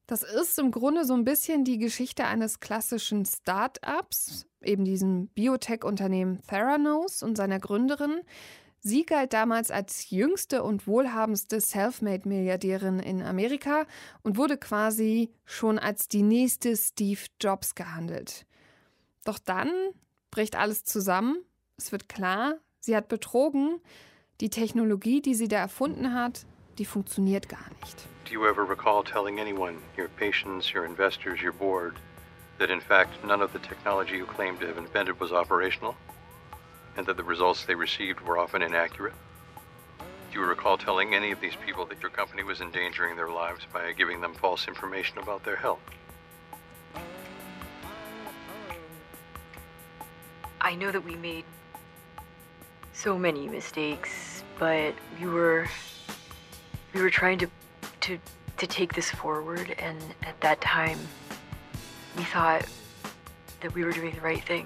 Das 0.09 0.23
ist 0.23 0.57
im 0.57 0.71
Grunde 0.71 1.05
so 1.05 1.13
ein 1.13 1.23
bisschen 1.23 1.63
die 1.63 1.77
Geschichte 1.77 2.25
eines 2.25 2.59
klassischen 2.59 3.25
Start-ups, 3.25 4.47
eben 4.59 4.83
diesem 4.83 5.27
Biotech-Unternehmen 5.27 6.41
Theranos 6.47 7.21
und 7.21 7.37
seiner 7.37 7.59
Gründerin. 7.59 8.21
Sie 8.79 9.05
galt 9.05 9.33
damals 9.33 9.69
als 9.69 10.09
jüngste 10.09 10.63
und 10.63 10.87
wohlhabendste 10.87 11.61
Selfmade-Milliardärin 11.61 12.97
in 12.97 13.21
Amerika 13.21 13.85
und 14.23 14.35
wurde 14.35 14.57
quasi 14.57 15.29
schon 15.45 15.77
als 15.77 16.07
die 16.07 16.23
nächste 16.23 16.75
Steve 16.75 17.21
Jobs 17.39 17.75
gehandelt. 17.75 18.47
Doch 19.25 19.37
dann 19.37 19.69
bricht 20.31 20.55
alles 20.55 20.83
zusammen. 20.85 21.37
Es 21.77 21.91
wird 21.91 22.09
klar, 22.09 22.55
sie 22.79 22.95
hat 22.95 23.09
betrogen. 23.09 23.79
Die 24.41 24.49
Technologie, 24.49 25.21
die 25.21 25.35
sie 25.35 25.47
da 25.47 25.57
erfunden 25.57 26.15
hat, 26.15 26.47
die 26.79 26.85
funktioniert 26.85 27.47
gar 27.47 27.69
nicht. 27.81 28.18
Do 28.29 28.35
you 28.35 28.47
ever 28.47 28.63
recall 28.63 29.01
telling 29.01 29.39
anyone, 29.39 29.81
your 29.97 30.07
patients, 30.07 30.71
your 30.71 30.85
investors, 30.85 31.41
your 31.41 31.51
board, 31.51 31.95
that 32.59 32.69
in 32.69 32.79
fact 32.79 33.23
none 33.25 33.41
of 33.41 33.53
the 33.53 33.57
technology 33.57 34.17
you 34.17 34.25
claimed 34.27 34.59
to 34.59 34.67
have 34.67 34.77
invented 34.77 35.19
was 35.19 35.31
operational? 35.31 35.95
And 36.95 37.07
that 37.07 37.17
the 37.17 37.23
results 37.23 37.65
they 37.65 37.73
received 37.73 38.21
were 38.21 38.37
often 38.37 38.61
inaccurate? 38.61 39.15
Do 40.31 40.39
you 40.39 40.45
recall 40.45 40.77
telling 40.77 41.15
any 41.15 41.31
of 41.31 41.41
these 41.41 41.55
people 41.65 41.87
that 41.87 42.03
your 42.03 42.11
company 42.11 42.43
was 42.43 42.61
endangering 42.61 43.15
their 43.15 43.31
lives 43.31 43.65
by 43.73 43.93
giving 43.93 44.21
them 44.21 44.35
false 44.35 44.67
information 44.67 45.17
about 45.17 45.43
their 45.43 45.55
health? 45.55 45.81
I 50.61 50.75
know 50.75 50.91
that 50.91 51.03
we 51.03 51.15
made 51.15 51.45
so 52.93 53.17
many 53.17 53.47
mistakes, 53.47 54.43
but 54.59 54.93
we 55.19 55.25
were 55.25 55.67
we 56.93 57.01
were 57.01 57.09
trying 57.09 57.39
to 57.39 57.47
to 58.01 58.17
to 58.57 58.67
take 58.67 58.93
this 58.93 59.09
forward 59.09 59.75
and 59.81 59.97
at 60.21 60.39
that 60.41 60.59
time 60.61 60.97
we 62.17 62.23
thought 62.23 62.65
that 63.61 63.73
we 63.75 63.83
were 63.83 63.93
doing 63.93 64.13
the 64.13 64.21
right 64.21 64.45
thing. 64.45 64.65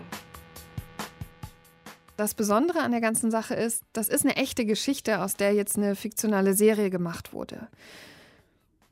Das 2.15 2.35
Besondere 2.35 2.81
an 2.81 2.91
der 2.91 3.01
ganzen 3.01 3.31
Sache 3.31 3.55
ist, 3.55 3.83
das 3.91 4.07
ist 4.07 4.23
eine 4.23 4.35
echte 4.35 4.65
Geschichte, 4.65 5.19
aus 5.21 5.35
der 5.35 5.53
jetzt 5.53 5.77
eine 5.77 5.95
fiktionale 5.95 6.53
Serie 6.53 6.91
gemacht 6.91 7.33
wurde. 7.33 7.67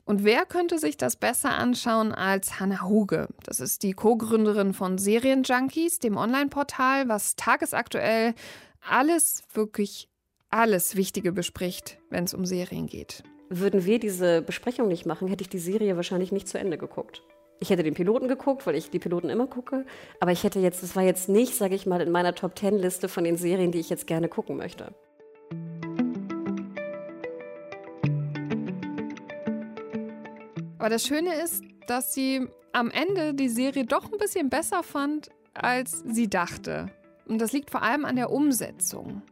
Und 0.06 0.24
wer 0.24 0.46
könnte 0.46 0.80
sich 0.80 0.98
das 0.98 1.16
besser 1.16 1.52
anschauen 1.52 2.12
als 2.12 2.60
Hannah 2.60 2.82
Huge? 2.82 3.28
Das 3.44 3.60
ist 3.60 3.84
die 3.84 3.94
Co-Gründerin 3.94 4.74
von 4.74 4.98
Serienjunkies, 4.98 6.00
dem 6.00 6.18
Online-Portal, 6.18 7.08
was 7.08 7.36
tagesaktuell 7.36 8.34
alles, 8.82 9.44
wirklich 9.54 10.10
alles 10.50 10.96
Wichtige 10.96 11.32
bespricht, 11.32 12.00
wenn 12.10 12.24
es 12.24 12.34
um 12.34 12.46
Serien 12.46 12.88
geht. 12.88 13.24
Würden 13.54 13.84
wir 13.84 14.00
diese 14.00 14.42
Besprechung 14.42 14.88
nicht 14.88 15.06
machen, 15.06 15.28
hätte 15.28 15.42
ich 15.42 15.50
die 15.50 15.60
Serie 15.60 15.98
wahrscheinlich 15.98 16.32
nicht 16.32 16.48
zu 16.48 16.58
Ende 16.58 16.78
geguckt. 16.78 17.22
Ich 17.60 17.70
hätte 17.70 17.84
den 17.84 17.96
Piloten 17.96 18.30
geguckt, 18.30 18.66
weil 18.66 18.76
ich 18.76 18.92
die 18.92 18.98
Piloten 18.98 19.30
immer 19.30 19.46
gucke. 19.46 19.86
Aber 20.22 20.32
ich 20.32 20.46
hätte 20.46 20.60
jetzt, 20.60 20.82
das 20.82 20.96
war 20.96 21.04
jetzt 21.04 21.28
nicht, 21.28 21.56
sage 21.56 21.76
ich 21.76 21.86
mal, 21.86 22.00
in 22.00 22.12
meiner 22.14 22.34
Top 22.34 22.56
Ten 22.56 22.78
Liste 22.78 23.10
von 23.10 23.26
den 23.26 23.36
Serien, 23.36 23.74
die 23.74 23.80
ich 23.80 23.90
jetzt 23.90 24.08
gerne 24.08 24.30
gucken 24.30 24.56
möchte. 24.56 24.96
Aber 30.80 30.90
das 30.90 31.06
Schöne 31.06 31.36
ist, 31.44 31.62
dass 31.88 32.14
sie 32.14 32.48
am 32.72 32.90
Ende 32.90 33.34
die 33.34 33.50
Serie 33.50 33.84
doch 33.84 34.10
ein 34.14 34.18
bisschen 34.18 34.50
besser 34.50 34.82
fand, 34.82 35.28
als 35.54 36.06
sie 36.08 36.30
dachte. 36.30 36.86
Und 37.28 37.42
das 37.42 37.52
liegt 37.52 37.70
vor 37.70 37.82
allem 37.82 38.06
an 38.06 38.16
der 38.16 38.32
Umsetzung. 38.32 39.24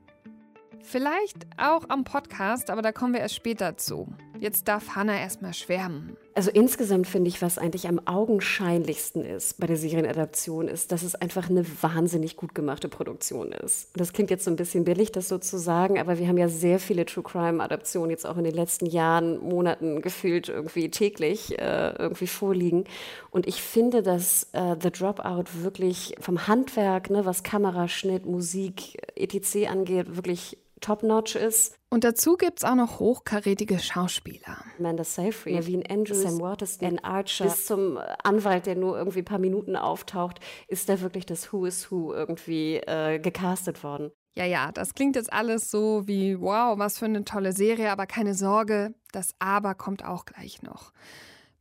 Vielleicht 0.82 1.48
auch 1.58 1.86
am 1.90 2.04
Podcast, 2.04 2.70
aber 2.70 2.82
da 2.82 2.92
kommen 2.92 3.14
wir 3.14 3.22
erst 3.22 3.36
später 3.36 3.78
zu. 3.78 4.08
Jetzt 4.40 4.68
darf 4.68 4.96
Hannah 4.96 5.20
erstmal 5.20 5.54
schwärmen. 5.54 6.16
Also 6.34 6.52
insgesamt 6.52 7.08
finde 7.08 7.28
ich, 7.28 7.42
was 7.42 7.58
eigentlich 7.58 7.88
am 7.90 8.00
augenscheinlichsten 8.06 9.26
ist 9.26 9.60
bei 9.60 9.68
der 9.68 9.76
Serienadaption, 9.76 10.70
ist, 10.70 10.94
dass 10.94 11.04
es 11.04 11.14
einfach 11.16 11.50
eine 11.50 11.66
wahnsinnig 11.82 12.38
gut 12.38 12.56
gemachte 12.56 12.88
Produktion 12.88 13.52
ist. 13.52 13.90
Das 13.96 14.14
klingt 14.14 14.30
jetzt 14.30 14.46
so 14.46 14.52
ein 14.52 14.56
bisschen 14.56 14.86
billig, 14.86 15.12
das 15.12 15.28
so 15.28 15.38
zu 15.38 15.58
sagen, 15.58 16.00
aber 16.00 16.18
wir 16.18 16.30
haben 16.30 16.38
ja 16.38 16.48
sehr 16.48 16.80
viele 16.80 17.06
True 17.06 17.24
Crime-Adaptionen 17.24 18.12
jetzt 18.12 18.26
auch 18.26 18.38
in 18.38 18.46
den 18.46 18.54
letzten 18.54 18.86
Jahren, 18.86 19.40
Monaten 19.40 20.02
gefühlt 20.02 20.48
irgendwie 20.48 20.90
täglich 20.90 21.60
äh, 21.60 21.96
irgendwie 21.98 22.28
vorliegen. 22.28 22.86
Und 23.32 23.46
ich 23.46 23.62
finde, 23.62 24.02
dass 24.02 24.48
äh, 24.54 24.78
The 24.82 24.92
Dropout 24.92 25.46
wirklich 25.62 26.16
vom 26.22 26.48
Handwerk, 26.48 27.10
ne, 27.10 27.26
was 27.26 27.44
Kameraschnitt, 27.44 28.26
Musik, 28.26 28.98
etc. 29.16 29.68
angeht, 29.70 30.16
wirklich 30.16 30.58
top-notch 30.80 31.36
ist. 31.36 31.76
Und 31.90 32.04
dazu 32.04 32.38
gibt 32.38 32.60
es 32.60 32.64
auch 32.64 32.76
noch 32.76 33.00
hochkarätige 33.00 33.80
Schauspieler. 33.80 34.58
Amanda 34.78 35.04
Seyfried, 35.04 35.56
Naveen 35.56 35.84
Andrews, 35.90 36.22
Sam 36.22 36.40
Waterston, 36.40 36.98
Dan 36.98 37.00
Archer, 37.00 37.46
bis 37.46 37.66
zum 37.66 38.00
Anwalt, 38.24 38.66
der 38.66 38.76
nur 38.76 38.98
irgendwie 38.98 39.20
ein 39.20 39.26
paar 39.26 39.40
Minuten 39.40 39.76
auftaucht, 39.76 40.40
ist 40.68 40.90
da 40.90 41.02
wirklich 41.02 41.26
das 41.26 41.52
Who 41.52 41.66
is 41.66 41.92
Who 41.92 42.14
irgendwie 42.14 42.76
äh, 42.78 43.20
gecastet 43.20 43.84
worden. 43.84 44.12
Ja, 44.36 44.46
ja, 44.46 44.72
das 44.72 44.94
klingt 44.94 45.16
jetzt 45.16 45.34
alles 45.34 45.72
so 45.72 46.08
wie, 46.08 46.40
wow, 46.40 46.78
was 46.78 47.00
für 47.00 47.06
eine 47.06 47.26
tolle 47.26 47.52
Serie, 47.52 47.92
aber 47.92 48.06
keine 48.06 48.36
Sorge, 48.36 48.94
das 49.12 49.34
Aber 49.40 49.74
kommt 49.76 50.06
auch 50.06 50.26
gleich 50.26 50.62
noch. 50.62 50.94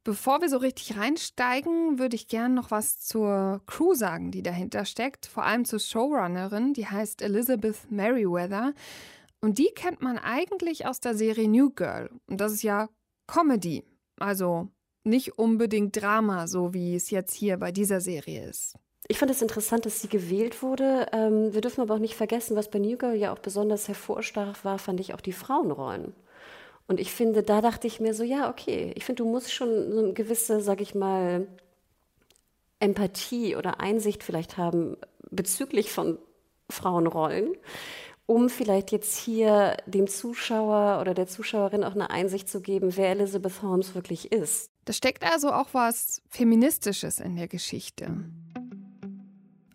Bevor 0.09 0.41
wir 0.41 0.49
so 0.49 0.57
richtig 0.57 0.97
reinsteigen, 0.97 1.99
würde 1.99 2.17
ich 2.17 2.29
gerne 2.29 2.55
noch 2.55 2.71
was 2.71 2.99
zur 2.99 3.61
Crew 3.67 3.93
sagen, 3.93 4.31
die 4.31 4.43
dahinter 4.43 4.87
steckt. 4.87 5.27
Vor 5.27 5.45
allem 5.45 5.67
zur 5.67 5.81
Showrunnerin, 5.81 6.73
die 6.73 6.87
heißt 6.87 7.21
Elizabeth 7.21 7.77
Merriweather. 7.91 8.73
Und 9.43 9.59
die 9.59 9.69
kennt 9.75 10.00
man 10.00 10.17
eigentlich 10.17 10.87
aus 10.87 11.00
der 11.00 11.15
Serie 11.15 11.47
New 11.47 11.69
Girl. 11.69 12.09
Und 12.27 12.41
das 12.41 12.53
ist 12.53 12.62
ja 12.62 12.88
Comedy. 13.27 13.85
Also 14.19 14.69
nicht 15.05 15.38
unbedingt 15.38 16.00
Drama, 16.00 16.47
so 16.47 16.73
wie 16.73 16.95
es 16.95 17.11
jetzt 17.11 17.35
hier 17.35 17.59
bei 17.59 17.71
dieser 17.71 18.00
Serie 18.00 18.49
ist. 18.49 18.77
Ich 19.09 19.19
fand 19.19 19.31
es 19.31 19.43
interessant, 19.43 19.85
dass 19.85 20.00
sie 20.00 20.09
gewählt 20.09 20.62
wurde. 20.62 21.09
Ähm, 21.12 21.53
wir 21.53 21.61
dürfen 21.61 21.83
aber 21.83 21.97
auch 21.97 21.99
nicht 21.99 22.15
vergessen, 22.15 22.57
was 22.57 22.71
bei 22.71 22.79
New 22.79 22.97
Girl 22.97 23.15
ja 23.15 23.31
auch 23.31 23.41
besonders 23.41 23.88
hervorstach 23.88 24.65
war, 24.65 24.79
fand 24.79 25.00
ich 25.00 25.12
auch 25.12 25.21
die 25.21 25.33
Frauenrollen. 25.33 26.15
Und 26.88 27.00
ich 27.00 27.12
finde, 27.12 27.42
da 27.42 27.61
dachte 27.61 27.87
ich 27.87 28.00
mir 28.00 28.14
so, 28.14 28.25
ja, 28.25 28.50
okay, 28.50 28.92
ich 28.97 29.04
finde, 29.04 29.23
du 29.23 29.28
musst 29.28 29.52
schon 29.52 29.92
so 29.92 29.99
eine 30.00 30.14
gewisse, 30.14 30.61
sag 30.61 30.80
ich 30.80 30.95
mal, 30.95 31.47
Empathie 32.80 33.57
oder 33.57 33.80
Einsicht 33.80 34.25
vielleicht 34.25 34.57
haben 34.57 34.97
bezüglich 35.30 35.92
von 35.92 36.18
Frauenrollen, 36.71 37.52
um 38.26 38.49
vielleicht 38.49 38.90
jetzt 38.90 39.16
hier 39.16 39.76
dem 39.87 40.07
Zuschauer 40.07 41.00
oder 41.00 41.12
der 41.12 41.26
Zuschauerin 41.26 41.85
auch 41.85 41.95
eine 41.95 42.11
Einsicht 42.11 42.49
zu 42.49 42.62
geben, 42.62 42.97
wer 42.97 43.11
Elizabeth 43.11 43.62
Holmes 43.62 43.95
wirklich 43.95 44.33
ist. 44.33 44.71
Da 44.87 44.95
steckt 44.95 45.25
also 45.25 45.52
auch 45.52 45.68
was 45.73 46.23
Feministisches 46.30 47.21
in 47.21 47.37
der 47.37 47.49
Geschichte. 47.49 48.25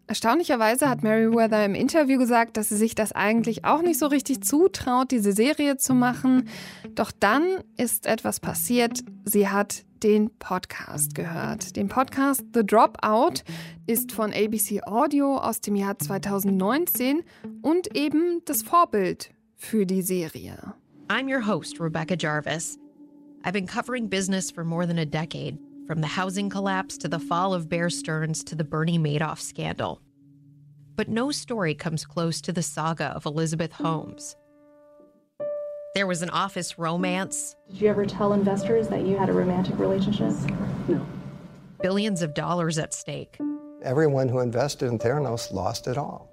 Erstaunlicherweise 0.05 0.89
hat 0.89 1.01
Meriwether 1.01 1.65
im 1.65 1.75
Interview 1.75 2.19
gesagt, 2.19 2.57
dass 2.57 2.69
sie 2.69 2.75
sich 2.75 2.93
das 2.93 3.13
eigentlich 3.13 3.63
auch 3.63 3.81
nicht 3.81 3.97
so 3.97 4.07
richtig 4.07 4.43
zutraut, 4.43 5.11
diese 5.11 5.31
Serie 5.31 5.77
zu 5.77 5.93
machen. 5.93 6.49
Doch 6.93 7.11
dann 7.11 7.43
ist 7.77 8.05
etwas 8.05 8.41
passiert. 8.41 8.99
Sie 9.23 9.47
hat 9.47 9.85
den 10.03 10.29
Podcast 10.37 11.15
gehört. 11.15 11.77
Den 11.77 11.87
Podcast 11.87 12.43
The 12.53 12.65
Dropout 12.65 13.43
ist 13.87 14.11
von 14.11 14.33
ABC 14.33 14.81
Audio 14.83 15.37
aus 15.37 15.61
dem 15.61 15.75
Jahr 15.75 15.97
2019 15.97 17.23
und 17.61 17.95
eben 17.95 18.41
das 18.43 18.61
Vorbild 18.61 19.31
für 19.55 19.85
die 19.85 20.01
Serie. 20.01 20.73
I'm 21.07 21.33
your 21.33 21.47
host, 21.47 21.79
Rebecca 21.79 22.15
Jarvis. 22.19 22.77
I've 23.43 23.53
been 23.53 23.67
covering 23.67 24.09
business 24.09 24.51
for 24.51 24.65
more 24.65 24.85
than 24.85 24.97
a 24.97 25.05
decade. 25.05 25.57
From 25.87 26.01
the 26.01 26.07
housing 26.07 26.49
collapse 26.49 26.97
to 26.99 27.07
the 27.07 27.19
fall 27.19 27.53
of 27.53 27.69
Bear 27.69 27.89
Stearns 27.89 28.43
to 28.45 28.55
the 28.55 28.63
Bernie 28.63 28.99
Madoff 28.99 29.39
scandal. 29.39 30.01
But 30.95 31.09
no 31.09 31.31
story 31.31 31.73
comes 31.73 32.05
close 32.05 32.39
to 32.41 32.53
the 32.53 32.61
saga 32.61 33.05
of 33.05 33.25
Elizabeth 33.25 33.71
Holmes. 33.73 34.35
There 35.95 36.07
was 36.07 36.21
an 36.21 36.29
office 36.29 36.79
romance. 36.79 37.55
Did 37.69 37.81
you 37.81 37.89
ever 37.89 38.05
tell 38.05 38.33
investors 38.33 38.87
that 38.87 39.05
you 39.05 39.17
had 39.17 39.29
a 39.29 39.33
romantic 39.33 39.77
relationship? 39.77 40.31
No. 40.87 41.05
Billions 41.81 42.21
of 42.21 42.33
dollars 42.33 42.77
at 42.77 42.93
stake. 42.93 43.37
Everyone 43.83 44.29
who 44.29 44.39
invested 44.39 44.87
in 44.87 44.97
Theranos 44.97 45.51
lost 45.51 45.87
it 45.87 45.97
all. 45.97 46.29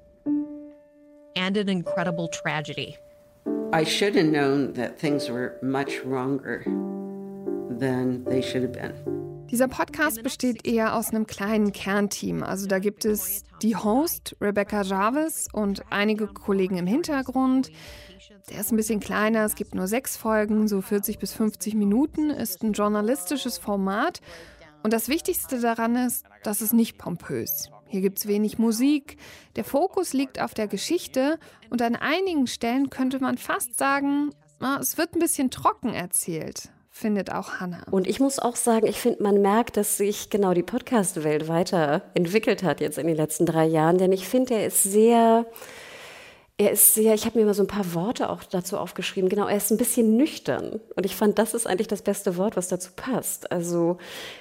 And 1.37 1.57
an 1.57 1.69
incredible 1.69 2.28
tragedy. 2.28 2.97
I 3.73 3.85
should 3.85 4.14
have 4.14 4.26
known 4.26 4.73
that 4.75 4.99
things 4.99 5.28
were 5.28 5.59
much 5.62 6.00
wronger 6.00 6.62
than 7.71 8.25
they 8.25 8.42
should 8.42 8.62
have 8.62 8.73
been. 8.73 9.29
Dieser 9.50 9.66
Podcast 9.66 10.23
besteht 10.23 10.64
eher 10.64 10.95
aus 10.95 11.11
einem 11.11 11.26
kleinen 11.26 11.73
Kernteam. 11.73 12.45
Also 12.45 12.69
da 12.69 12.78
gibt 12.78 13.04
es 13.04 13.42
die 13.62 13.75
Host 13.75 14.37
Rebecca 14.40 14.83
Jarvis 14.83 15.49
und 15.52 15.83
einige 15.90 16.28
Kollegen 16.28 16.76
im 16.76 16.87
Hintergrund. 16.87 17.73
Der 18.49 18.61
ist 18.61 18.71
ein 18.71 18.76
bisschen 18.76 19.00
kleiner, 19.00 19.45
es 19.45 19.57
gibt 19.57 19.75
nur 19.75 19.88
sechs 19.88 20.16
Folgen, 20.16 20.69
so 20.69 20.80
40 20.80 21.19
bis 21.19 21.33
50 21.33 21.75
Minuten, 21.75 22.30
ist 22.30 22.62
ein 22.62 22.75
journalistisches 22.75 23.59
Format. 23.59 24.21
Und 24.85 24.92
das 24.92 25.09
Wichtigste 25.09 25.61
daran 25.61 25.97
ist, 25.97 26.25
dass 26.45 26.61
es 26.61 26.73
nicht 26.73 26.97
pompös. 26.97 27.71
Hier 27.88 28.02
gibt 28.02 28.19
es 28.19 28.28
wenig 28.28 28.59
Musik, 28.59 29.16
der 29.57 29.64
Fokus 29.64 30.12
liegt 30.12 30.40
auf 30.40 30.54
der 30.54 30.69
Geschichte 30.69 31.40
und 31.71 31.83
an 31.83 31.97
einigen 31.97 32.47
Stellen 32.47 32.88
könnte 32.88 33.19
man 33.19 33.37
fast 33.37 33.76
sagen, 33.76 34.30
es 34.80 34.97
wird 34.97 35.16
ein 35.16 35.19
bisschen 35.19 35.50
trocken 35.50 35.92
erzählt 35.92 36.71
findet 36.90 37.32
auch 37.32 37.61
Hannah. 37.61 37.85
Und 37.90 38.06
ich 38.06 38.20
muss 38.20 38.38
auch 38.38 38.56
sagen, 38.56 38.87
ich 38.87 39.00
finde, 39.00 39.23
man 39.23 39.40
merkt, 39.40 39.76
dass 39.76 39.97
sich 39.97 40.28
genau 40.28 40.52
die 40.52 40.64
Podcast-Welt 40.64 41.49
weiterentwickelt 41.49 42.62
hat 42.62 42.80
jetzt 42.80 42.99
in 42.99 43.06
den 43.06 43.16
letzten 43.16 43.47
drei 43.47 43.64
Jahren, 43.64 43.97
denn 43.97 44.12
ich 44.12 44.28
finde, 44.28 44.54
er 44.54 44.66
ist 44.66 44.82
sehr, 44.82 45.47
er 46.59 46.73
ist 46.73 46.92
sehr, 46.92 47.14
ich 47.14 47.25
habe 47.25 47.38
mir 47.38 47.47
mal 47.47 47.54
so 47.54 47.62
ein 47.62 47.68
paar 47.68 47.94
Worte 47.94 48.28
auch 48.28 48.42
dazu 48.42 48.76
aufgeschrieben, 48.76 49.30
genau, 49.30 49.47
er 49.47 49.56
ist 49.56 49.70
ein 49.70 49.78
bisschen 49.78 50.16
nüchtern. 50.16 50.80
Und 50.94 51.06
ich 51.06 51.16
fand, 51.16 51.38
das 51.38 51.54
ist 51.54 51.66
eigentlich 51.66 51.88
das 51.88 52.02
beste 52.02 52.37
Wort, 52.37 52.56
was 52.56 52.68
dazu 52.68 52.90
passt. 52.94 53.50
Also 53.50 53.97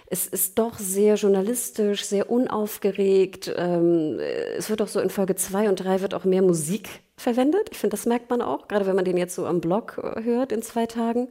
es 0.08 0.25
ist 0.25 0.60
doch 0.60 0.77
sehr 0.79 1.15
journalistisch, 1.15 2.03
sehr 2.03 2.29
unaufgeregt. 2.29 3.53
Ähm, 3.56 4.20
es 4.58 4.70
wird 4.70 4.82
auch 4.82 4.89
so 4.89 5.00
in 5.00 5.12
Folge 5.12 5.36
zwei 5.36 5.70
und 5.70 5.75
drei 5.77 6.01
wird 6.01 6.13
auch 6.13 6.25
mehr 6.25 6.41
Musik 6.41 6.89
verwendet. 7.15 7.70
Ich 7.72 7.77
finde, 7.77 7.96
das 7.96 8.06
merkt 8.06 8.29
man 8.29 8.41
auch, 8.41 8.68
gerade 8.68 8.86
wenn 8.86 8.96
man 8.96 9.06
den 9.06 9.18
jetzt 9.18 9.36
so 9.36 9.46
am 9.46 9.62
Blog 9.62 10.01
äh, 10.03 10.24
hört 10.24 10.51
in 10.51 10.62
zwei 10.62 10.88
Tagen. 10.88 11.29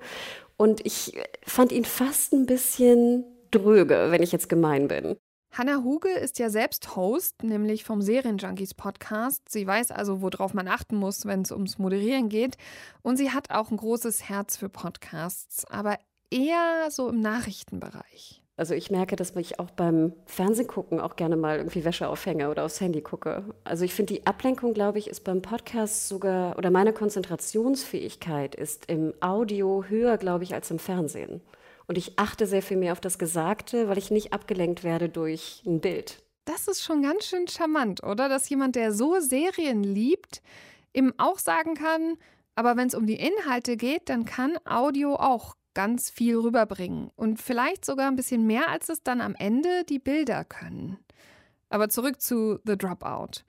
Und 0.59 0.85
ich 0.85 1.17
fand 1.47 1.73
ihn 1.73 1.85
fast 1.85 2.33
ein 2.33 2.45
bisschen 2.45 3.25
dröge, 3.51 4.09
wenn 4.11 4.23
ich 4.23 4.33
jetzt 4.33 4.49
gemein 4.49 4.89
bin. 4.89 5.17
Hannah 5.53 5.83
Huge 5.83 6.11
ist 6.11 6.39
ja 6.39 6.51
selbst 6.51 6.95
Host, 6.95 7.43
nämlich 7.43 7.85
vom 7.85 8.03
Serienjunkies 8.03 8.75
Podcast. 8.75 9.49
Sie 9.49 9.67
weiß 9.67 9.91
also, 9.91 10.21
worauf 10.21 10.53
man 10.53 10.69
achten 10.69 10.97
muss, 10.97 11.25
wenn 11.25 11.43
es 11.43 11.53
ums 11.53 11.79
Moderieren 11.79 12.29
geht. 12.29 12.57
Und 13.03 13.17
sie 13.17 13.31
hat 13.31 13.51
auch 13.51 13.71
ein 13.71 13.79
großes 13.79 14.29
Herz 14.29 14.57
für 14.57 14.69
Podcasts, 14.69 15.65
aber 15.65 15.99
eher 16.31 16.91
so 16.91 17.09
im 17.09 17.21
Nachrichtenbereich. 17.21 18.38
Also 18.59 18.75
ich 18.75 18.91
merke, 18.91 19.15
dass 19.15 19.37
ich 19.37 19.61
auch 19.61 19.71
beim 19.71 20.13
Fernsehgucken 20.27 20.99
auch 20.99 21.15
gerne 21.15 21.37
mal 21.37 21.59
irgendwie 21.59 21.85
Wäsche 21.85 22.09
aufhänge 22.09 22.51
oder 22.51 22.65
aufs 22.65 22.81
Handy 22.81 23.01
gucke. 23.01 23.45
Also 23.63 23.85
ich 23.85 23.95
finde, 23.95 24.15
die 24.15 24.27
Ablenkung, 24.27 24.75
glaube 24.75 24.99
ich, 24.99 25.09
ist 25.09 25.23
beim 25.23 25.43
Podcast 25.43 26.09
sogar, 26.09 26.59
oder 26.59 26.73
meine 26.73 26.93
Konzentrationsfähigkeit 26.93 28.57
ist 28.57 28.91
im 28.91 29.15
Audio 29.21 29.85
höher, 29.89 30.19
glaube 30.19 30.43
ich, 30.43 30.55
als 30.55 30.73
im 30.73 30.81
Fernsehen. 30.81 31.41
Und 31.87 31.99
ich 31.99 32.19
achte 32.19 32.49
sehr 32.49 32.61
viel 32.61 32.77
mehr 32.77 32.93
auf 32.93 33.01
das 33.01 33.17
Gesagte, 33.21 33.89
weil 33.89 33.97
ich 33.97 34.11
nicht 34.11 34.33
abgelenkt 34.33 34.83
werde 34.83 35.09
durch 35.09 35.63
ein 35.65 35.81
Bild. 35.81 36.21
Das 36.45 36.67
ist 36.67 36.83
schon 36.83 37.03
ganz 37.03 37.27
schön 37.27 37.47
charmant, 37.47 38.03
oder? 38.03 38.29
Dass 38.29 38.49
jemand, 38.49 38.75
der 38.75 38.93
so 38.93 39.21
Serien 39.21 39.85
liebt, 39.85 40.43
ihm 40.93 41.15
auch 41.17 41.39
sagen 41.39 41.75
kann, 41.75 42.17
aber 42.57 42.77
wenn 42.77 42.89
es 42.89 42.97
um 42.97 43.07
die 43.07 43.21
Inhalte 43.21 43.77
geht, 43.77 44.09
dann 44.09 44.25
kann 44.25 44.59
Audio 44.65 45.15
auch 45.15 45.55
ganz 45.79 46.11
viel 46.11 46.37
rüberbringen. 46.37 47.13
Und 47.15 47.41
vielleicht 47.41 47.85
sogar 47.85 48.09
ein 48.09 48.17
bisschen 48.17 48.49
mehr, 48.49 48.69
als 48.69 48.89
es 48.89 49.05
dann 49.05 49.21
am 49.21 49.37
Ende 49.37 49.85
die 49.89 50.01
Bilder 50.01 50.45
können. 50.45 50.99
Aber 51.69 51.89
zurück 51.89 52.21
zu 52.21 52.59
The 52.65 52.77
Dropout. 52.77 53.45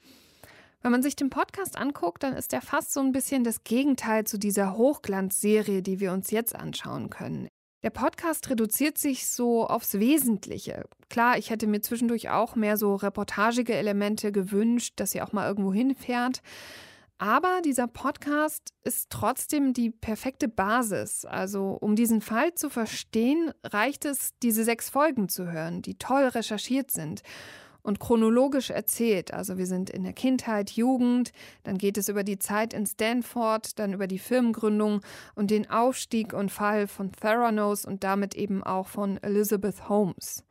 Wenn 0.83 0.91
man 0.91 1.01
sich 1.01 1.15
den 1.15 1.31
Podcast 1.31 1.75
anguckt, 1.75 2.21
dann 2.21 2.35
ist 2.35 2.53
er 2.53 2.61
fast 2.61 2.93
so 2.93 2.99
ein 2.99 3.13
bisschen 3.13 3.43
das 3.43 3.63
Gegenteil 3.63 4.25
zu 4.25 4.37
dieser 4.37 4.77
Hochglanzserie, 4.77 5.81
die 5.81 5.99
wir 5.99 6.13
uns 6.13 6.29
jetzt 6.29 6.53
anschauen 6.53 7.09
können. 7.09 7.47
Der 7.81 7.89
Podcast 7.89 8.47
reduziert 8.51 8.99
sich 8.99 9.25
so 9.25 9.65
aufs 9.65 9.97
Wesentliche. 9.97 10.85
Klar, 11.09 11.39
ich 11.39 11.49
hätte 11.49 11.65
mir 11.65 11.81
zwischendurch 11.81 12.29
auch 12.29 12.55
mehr 12.55 12.77
so 12.77 12.93
reportagige 12.93 13.73
Elemente 13.73 14.31
gewünscht, 14.31 14.93
dass 14.97 15.09
sie 15.11 15.23
auch 15.23 15.33
mal 15.33 15.47
irgendwo 15.47 15.73
hinfährt. 15.73 16.43
Aber 17.21 17.59
dieser 17.61 17.87
Podcast 17.87 18.73
ist 18.85 19.09
trotzdem 19.09 19.73
die 19.73 19.91
perfekte 19.91 20.47
Basis. 20.47 21.25
Also, 21.25 21.77
um 21.81 21.97
diesen 21.97 22.21
Fall 22.21 22.53
zu 22.53 22.69
verstehen, 22.69 23.51
reicht 23.61 24.05
es, 24.05 24.31
diese 24.41 24.63
sechs 24.63 24.89
Folgen 24.89 25.27
zu 25.27 25.51
hören, 25.51 25.81
die 25.81 25.95
toll 25.95 26.23
recherchiert 26.23 26.91
sind 26.91 27.21
und 27.81 27.99
chronologisch 27.99 28.69
erzählt. 28.69 29.33
Also 29.33 29.57
wir 29.57 29.65
sind 29.65 29.89
in 29.89 30.03
der 30.03 30.13
Kindheit, 30.13 30.71
Jugend, 30.71 31.33
dann 31.63 31.77
geht 31.77 31.97
es 31.97 32.07
über 32.07 32.23
die 32.23 32.39
Zeit 32.39 32.73
in 32.73 32.85
Stanford, 32.85 33.77
dann 33.79 33.91
über 33.91 34.07
die 34.07 34.19
Firmengründung 34.19 35.01
und 35.35 35.51
den 35.51 35.69
Aufstieg 35.69 36.31
und 36.33 36.51
Fall 36.51 36.87
von 36.87 37.11
Theranos 37.11 37.83
und 37.83 38.05
damit 38.05 38.33
eben 38.33 38.63
auch 38.63 38.87
von 38.87 39.17
Elizabeth 39.21 39.89
Holmes. 39.89 40.45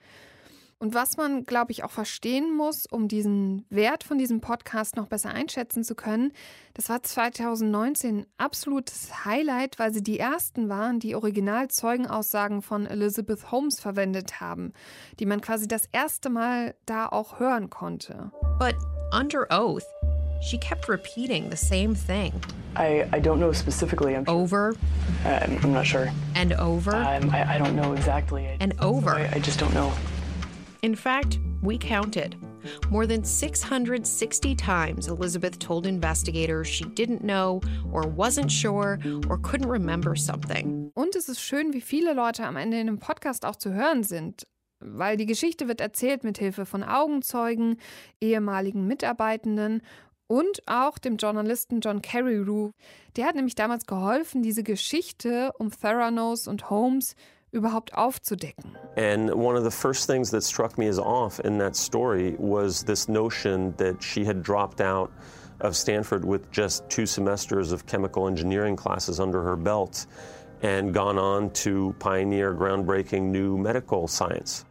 Und 0.81 0.95
was 0.95 1.17
man, 1.17 1.45
glaube 1.45 1.73
ich, 1.73 1.83
auch 1.83 1.91
verstehen 1.91 2.57
muss, 2.57 2.87
um 2.87 3.09
diesen 3.09 3.67
Wert 3.69 4.05
von 4.05 4.17
diesem 4.17 4.41
Podcast 4.41 4.95
noch 4.95 5.09
besser 5.09 5.31
einschätzen 5.31 5.83
zu 5.83 5.97
können, 5.97 6.33
das 6.75 6.89
war 6.89 7.03
2019 7.03 8.27
absolutes 8.37 9.25
Highlight, 9.25 9.81
weil 9.81 9.93
sie 9.93 10.05
die 10.05 10.21
ersten 10.21 10.69
waren, 10.69 11.01
die 11.01 11.17
Originalzeugenaussagen 11.17 12.63
von 12.63 12.87
Elizabeth 12.87 13.51
Holmes 13.51 13.81
verwendet 13.81 14.41
haben, 14.41 14.73
die 15.19 15.27
man 15.27 15.41
quasi 15.41 15.67
das 15.67 15.87
erste 15.91 16.31
Mal 16.31 16.77
da 16.87 17.07
auch 17.07 17.41
hören 17.41 17.71
konnte. 17.71 18.31
But 18.61 18.77
under 19.13 19.49
oath, 19.51 19.87
she 20.41 20.59
kept 20.59 20.89
repeating 20.89 21.51
the 21.51 21.57
same 21.57 21.97
thing. 21.97 22.33
I, 22.77 23.05
I 23.13 23.21
don't 23.21 23.39
know 23.39 23.53
specifically. 23.53 24.15
I'm 24.15 24.25
sure. 24.25 24.35
Over. 24.35 24.75
I'm, 25.25 25.59
I'm 25.65 25.73
not 25.73 25.87
sure. 25.87 26.13
And 26.37 26.53
over. 26.53 26.95
Um, 26.95 27.31
I, 27.31 27.57
I 27.57 27.59
don't 27.59 27.75
know 27.75 27.95
exactly. 27.95 28.47
And 28.61 28.75
over. 28.81 29.11
I, 29.11 29.29
I 29.35 29.41
just 29.41 29.59
don't 29.59 29.75
know. 29.75 29.93
In 30.83 30.95
fact, 30.95 31.41
we 31.61 31.77
counted. 31.77 32.37
More 32.91 33.07
than 33.07 33.25
660 33.25 34.55
times 34.55 35.09
Elizabeth 35.09 35.59
told 35.59 35.87
investigators 35.87 36.69
she 36.69 36.85
didn't 36.85 37.23
know 37.23 37.61
or 37.93 38.03
wasn't 38.03 38.51
sure 38.51 38.99
or 39.29 39.39
couldn't 39.39 39.69
remember 39.69 40.15
something. 40.15 40.93
Und 40.95 41.17
es 41.17 41.29
ist 41.29 41.41
schön, 41.41 41.73
wie 41.73 41.81
viele 41.81 42.15
Leute 42.15 42.45
am 42.45 42.57
Ende 42.57 42.79
in 42.79 42.87
dem 42.87 42.99
Podcast 42.99 43.45
auch 43.45 43.57
zu 43.57 43.73
hören 43.73 44.05
sind. 44.05 44.47
Weil 44.81 45.17
die 45.17 45.27
Geschichte 45.27 45.67
wird 45.67 45.81
erzählt 45.81 46.23
mit 46.23 46.39
Hilfe 46.39 46.65
von 46.65 46.85
Augenzeugen, 46.85 47.79
ehemaligen 48.21 48.87
Mitarbeitenden 48.87 49.83
und 50.29 50.63
auch 50.67 50.99
dem 50.99 51.17
Journalisten 51.17 51.81
John 51.81 52.03
Carreyrou. 52.03 52.71
Der 53.17 53.27
hat 53.27 53.35
nämlich 53.35 53.57
damals 53.57 53.87
geholfen, 53.87 54.43
diese 54.43 54.63
Geschichte 54.63 55.51
um 55.59 55.73
Theranos 55.73 56.47
und 56.47 56.71
Holmes 56.71 57.17
überhaupt 57.53 57.91
aufzudecken. 57.93 58.77
And 58.97 59.35
one 59.35 59.57
of 59.57 59.65
the 59.65 59.71
first 59.71 60.07
things 60.07 60.31
that 60.31 60.43
struck 60.43 60.79
me 60.79 60.87
as 60.87 60.99
off 60.99 61.41
in 61.41 61.59
that 61.59 61.77
story 61.77 62.37
was 62.39 62.83
this 62.83 63.09
notion 63.09 63.75
that 63.77 64.03
she 64.03 64.25
had 64.25 64.43
dropped 64.43 64.81
out 64.81 65.11
of 65.61 65.77
Stanford 65.77 66.25
with 66.25 66.51
just 66.51 66.89
two 66.89 67.07
semesters 67.07 67.73
of 67.73 67.87
chemical 67.87 68.29
engineering 68.29 68.77
classes 68.77 69.19
under 69.19 69.43
her 69.43 69.57
belt 69.57 70.07
and 70.63 70.93
gone 70.93 71.19
on 71.19 71.51
to 71.51 71.95
pioneer 71.99 72.55
groundbreaking 72.55 73.23
new 73.23 73.57
medical 73.57 74.09
science. 74.09 74.65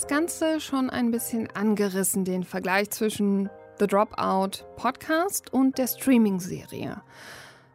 Das 0.00 0.08
Ganze 0.08 0.60
schon 0.60 0.88
ein 0.88 1.10
bisschen 1.10 1.50
angerissen, 1.54 2.24
den 2.24 2.42
Vergleich 2.42 2.88
zwischen 2.88 3.50
The 3.78 3.86
Dropout 3.86 4.64
Podcast 4.76 5.52
und 5.52 5.76
der 5.76 5.88
Streaming-Serie. 5.88 7.02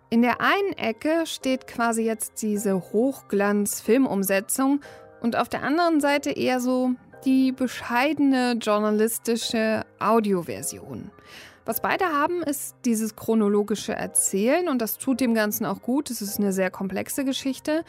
In 0.10 0.24
der 0.24 0.42
einen 0.42 0.74
Ecke 0.74 1.28
steht 1.28 1.68
quasi 1.68 2.02
jetzt 2.02 2.42
diese 2.42 2.82
Hochglanz-Filmumsetzung 2.92 4.80
und 5.22 5.36
auf 5.36 5.50
der 5.50 5.62
anderen 5.62 6.02
Seite 6.02 6.32
eher 6.32 6.60
so 6.60 6.96
die 7.26 7.52
bescheidene 7.52 8.54
journalistische 8.54 9.86
Audioversion. 10.00 11.12
Was 11.66 11.80
beide 11.80 12.06
haben, 12.06 12.42
ist 12.42 12.76
dieses 12.86 13.16
chronologische 13.16 13.94
Erzählen 13.94 14.68
und 14.68 14.82
das 14.82 14.98
tut 14.98 15.20
dem 15.20 15.36
Ganzen 15.36 15.68
auch 15.68 15.84
gut. 15.84 16.10
Es 16.10 16.24
ist 16.24 16.40
eine 16.40 16.54
sehr 16.54 16.72
komplexe 16.72 17.24
Geschichte. 17.24 17.84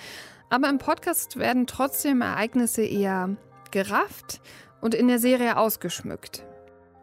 Aber 0.51 0.69
im 0.69 0.77
Podcast 0.77 1.39
werden 1.39 1.67
trotzdem 1.67 2.21
Ereignisse 2.21 2.83
eher 2.83 3.37
gerafft 3.73 4.41
und 4.81 4.95
in 4.95 5.09
der 5.09 5.19
Serie 5.19 5.57
ausgeschmückt. 5.57 6.45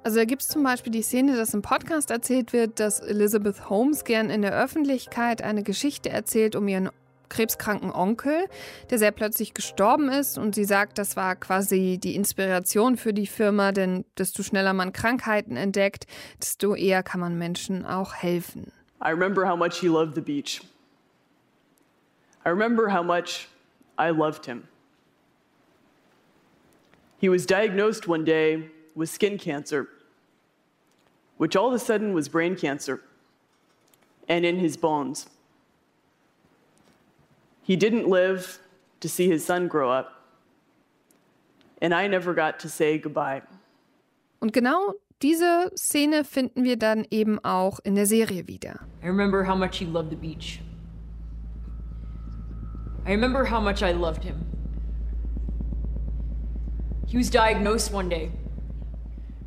Also 0.03 0.17
da 0.17 0.25
gibt 0.25 0.41
es 0.41 0.49
zum 0.49 0.63
Beispiel 0.63 0.91
die 0.91 1.01
Szene, 1.01 1.37
dass 1.37 1.53
im 1.53 1.61
Podcast 1.61 2.11
erzählt 2.11 2.51
wird, 2.51 2.79
dass 2.79 2.99
Elizabeth 2.99 3.69
Holmes 3.69 4.03
gern 4.03 4.29
in 4.29 4.41
der 4.41 4.53
Öffentlichkeit 4.53 5.41
eine 5.41 5.63
Geschichte 5.63 6.09
erzählt 6.09 6.55
um 6.55 6.67
ihren 6.67 6.89
krebskranken 7.29 7.91
Onkel, 7.91 8.47
der 8.89 8.99
sehr 8.99 9.11
plötzlich 9.11 9.53
gestorben 9.53 10.09
ist 10.09 10.37
und 10.37 10.55
sie 10.55 10.65
sagt, 10.65 10.97
das 10.97 11.15
war 11.15 11.35
quasi 11.35 11.99
die 12.01 12.15
Inspiration 12.15 12.97
für 12.97 13.13
die 13.13 13.27
Firma, 13.27 13.71
denn 13.71 14.05
desto 14.17 14.43
schneller 14.43 14.73
man 14.73 14.93
Krankheiten 14.93 15.55
entdeckt, 15.55 16.05
desto 16.39 16.75
eher 16.75 17.01
kann 17.01 17.19
man 17.19 17.37
Menschen 17.37 17.85
auch 17.85 18.13
helfen. 18.13 18.71
I 19.03 19.09
remember 19.09 19.49
how 19.49 19.57
much 19.57 19.79
he 19.79 19.87
loved 19.87 20.15
the 20.15 20.21
beach. 20.21 20.61
I 22.45 22.49
remember 22.49 22.93
how 22.93 23.03
much 23.03 23.47
I 23.97 24.09
loved 24.09 24.45
him. 24.45 24.63
He 27.23 27.29
was 27.29 27.45
diagnosed 27.45 28.05
one 28.05 28.25
day 28.25 28.65
with 28.95 29.09
skin 29.09 29.37
cancer, 29.37 29.87
which 31.37 31.55
all 31.55 31.69
of 31.69 31.73
a 31.73 31.79
sudden 31.79 32.13
was 32.13 32.27
brain 32.27 32.57
cancer 32.57 32.99
and 34.27 34.43
in 34.43 34.57
his 34.57 34.75
bones. 34.75 35.29
He 37.61 37.77
didn't 37.77 38.09
live 38.09 38.59
to 38.99 39.07
see 39.07 39.29
his 39.29 39.45
son 39.45 39.69
grow 39.69 39.89
up, 39.89 40.21
and 41.81 41.93
I 41.93 42.07
never 42.07 42.33
got 42.33 42.59
to 42.59 42.67
say 42.67 42.97
goodbye. 42.97 43.43
Und 44.41 44.51
genau 44.51 44.95
diese 45.21 45.71
Szene 45.77 46.25
finden 46.25 46.65
wir 46.65 46.75
dann 46.75 47.05
eben 47.09 47.39
auch 47.45 47.79
in 47.85 47.95
der 47.95 48.05
Serie 48.05 48.49
wieder. 48.49 48.81
I 49.01 49.07
remember 49.07 49.45
how 49.45 49.55
much 49.55 49.77
he 49.77 49.85
loved 49.85 50.09
the 50.09 50.17
beach. 50.17 50.59
I 53.05 53.11
remember 53.11 53.45
how 53.45 53.61
much 53.61 53.81
I 53.81 53.93
loved 53.93 54.25
him. 54.25 54.43
He 57.13 57.19
was 57.19 57.29
diagnosed 57.29 57.93
one 57.93 58.09
day 58.09 58.31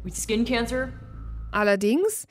with 0.04 0.16
skin 0.16 0.44
cancer. 0.44 0.92
Allerdings 1.50 2.28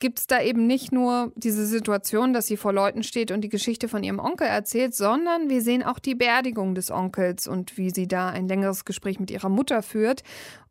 gibt 0.00 0.18
es 0.18 0.26
da 0.26 0.42
eben 0.42 0.66
nicht 0.66 0.92
nur 0.92 1.32
diese 1.34 1.64
Situation, 1.64 2.34
dass 2.34 2.46
sie 2.46 2.58
vor 2.58 2.74
Leuten 2.74 3.02
steht 3.02 3.30
und 3.30 3.40
die 3.40 3.48
Geschichte 3.48 3.88
von 3.88 4.02
ihrem 4.02 4.18
Onkel 4.18 4.48
erzählt, 4.48 4.94
sondern 4.94 5.48
wir 5.48 5.62
sehen 5.62 5.82
auch 5.82 5.98
die 5.98 6.14
Beerdigung 6.14 6.74
des 6.74 6.90
Onkels 6.90 7.48
und 7.48 7.78
wie 7.78 7.88
sie 7.88 8.06
da 8.06 8.28
ein 8.28 8.48
längeres 8.48 8.84
Gespräch 8.84 9.18
mit 9.18 9.30
ihrer 9.30 9.48
Mutter 9.48 9.80
führt. 9.80 10.24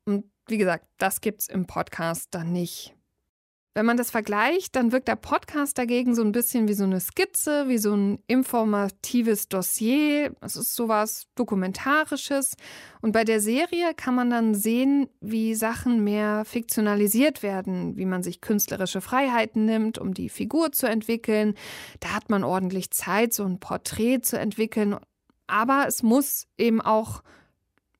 Und 0.06 0.26
wie 0.48 0.60
gesagt, 0.60 0.86
das 1.00 1.20
gibt 1.20 1.42
es 1.42 1.48
im 1.48 1.66
Podcast 1.66 2.28
dann 2.30 2.52
nicht. 2.52 2.94
Wenn 3.80 3.86
man 3.86 3.96
das 3.96 4.12
vergleicht, 4.12 4.76
dann 4.76 4.92
wirkt 4.92 5.08
der 5.08 5.16
Podcast 5.16 5.78
dagegen 5.78 6.14
so 6.14 6.22
ein 6.22 6.34
bisschen 6.34 6.68
wie 6.68 6.74
so 6.74 6.84
eine 6.84 7.00
Skizze, 7.00 7.70
wie 7.70 7.78
so 7.78 7.94
ein 7.94 8.20
informatives 8.28 9.48
Dossier. 9.48 10.36
Es 10.42 10.58
ist 10.58 10.76
sowas 10.76 11.28
Dokumentarisches. 11.36 12.58
Und 13.00 13.14
bei 13.14 13.24
der 13.24 13.40
Serie 13.40 13.94
kann 13.96 14.16
man 14.16 14.32
dann 14.32 14.54
sehen, 14.54 15.08
wie 15.22 15.56
Sachen 15.56 16.04
mehr 16.04 16.44
fiktionalisiert 16.44 17.42
werden, 17.42 17.96
wie 17.96 18.04
man 18.04 18.22
sich 18.22 18.42
künstlerische 18.42 19.00
Freiheiten 19.00 19.64
nimmt, 19.64 19.98
um 19.98 20.14
die 20.14 20.28
Figur 20.28 20.74
zu 20.74 20.86
entwickeln. 20.86 21.54
Da 22.02 22.10
hat 22.10 22.30
man 22.30 22.44
ordentlich 22.44 22.92
Zeit, 22.92 23.34
so 23.34 23.46
ein 23.46 23.62
Porträt 23.62 24.24
zu 24.24 24.38
entwickeln. 24.38 24.98
Aber 25.48 25.86
es 25.88 26.04
muss 26.04 26.48
eben 26.58 26.82
auch 26.82 27.24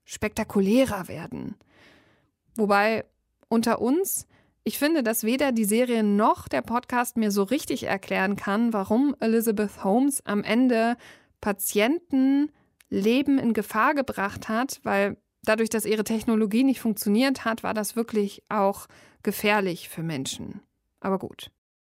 spektakulärer 0.04 1.08
werden. 1.08 1.56
Wobei 2.56 3.06
unter 3.48 3.80
uns, 3.80 4.28
ich 4.70 4.78
finde, 4.78 5.02
dass 5.02 5.24
weder 5.24 5.52
die 5.52 5.66
Serie 5.66 6.04
noch 6.04 6.48
der 6.48 6.62
Podcast 6.62 7.18
mir 7.18 7.32
so 7.32 7.42
richtig 7.42 7.86
erklären 7.86 8.36
kann, 8.36 8.72
warum 8.72 9.16
Elizabeth 9.20 9.84
Holmes 9.84 10.24
am 10.28 10.44
Ende 10.44 10.96
Patienten 11.42 12.52
Leben 12.92 13.40
in 13.40 13.54
Gefahr 13.54 13.96
gebracht 13.96 14.48
hat, 14.48 14.80
weil 14.84 15.18
dadurch, 15.42 15.70
dass 15.72 15.86
ihre 15.86 16.04
Technologie 16.04 16.64
nicht 16.64 16.82
funktioniert 16.82 17.46
hat, 17.46 17.64
war 17.64 17.74
das 17.74 17.96
wirklich 17.96 18.44
auch 18.48 18.86
gefährlich 19.24 19.90
für 19.90 20.04
Menschen. 20.04 20.62
Aber 21.00 21.18
gut. 21.18 21.50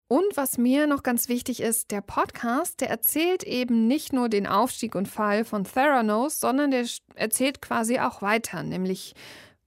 Und 0.08 0.34
was 0.34 0.56
mir 0.56 0.86
noch 0.86 1.02
ganz 1.02 1.28
wichtig 1.28 1.60
ist, 1.60 1.90
der 1.90 2.00
Podcast, 2.00 2.80
der 2.80 2.88
erzählt 2.88 3.42
eben 3.42 3.86
nicht 3.86 4.14
nur 4.14 4.30
den 4.30 4.46
Aufstieg 4.46 4.94
und 4.94 5.08
Fall 5.08 5.44
von 5.44 5.64
Theranos, 5.64 6.40
sondern 6.40 6.70
der 6.70 6.86
erzählt 7.16 7.60
quasi 7.60 7.98
auch 7.98 8.22
weiter, 8.22 8.62
nämlich 8.62 9.14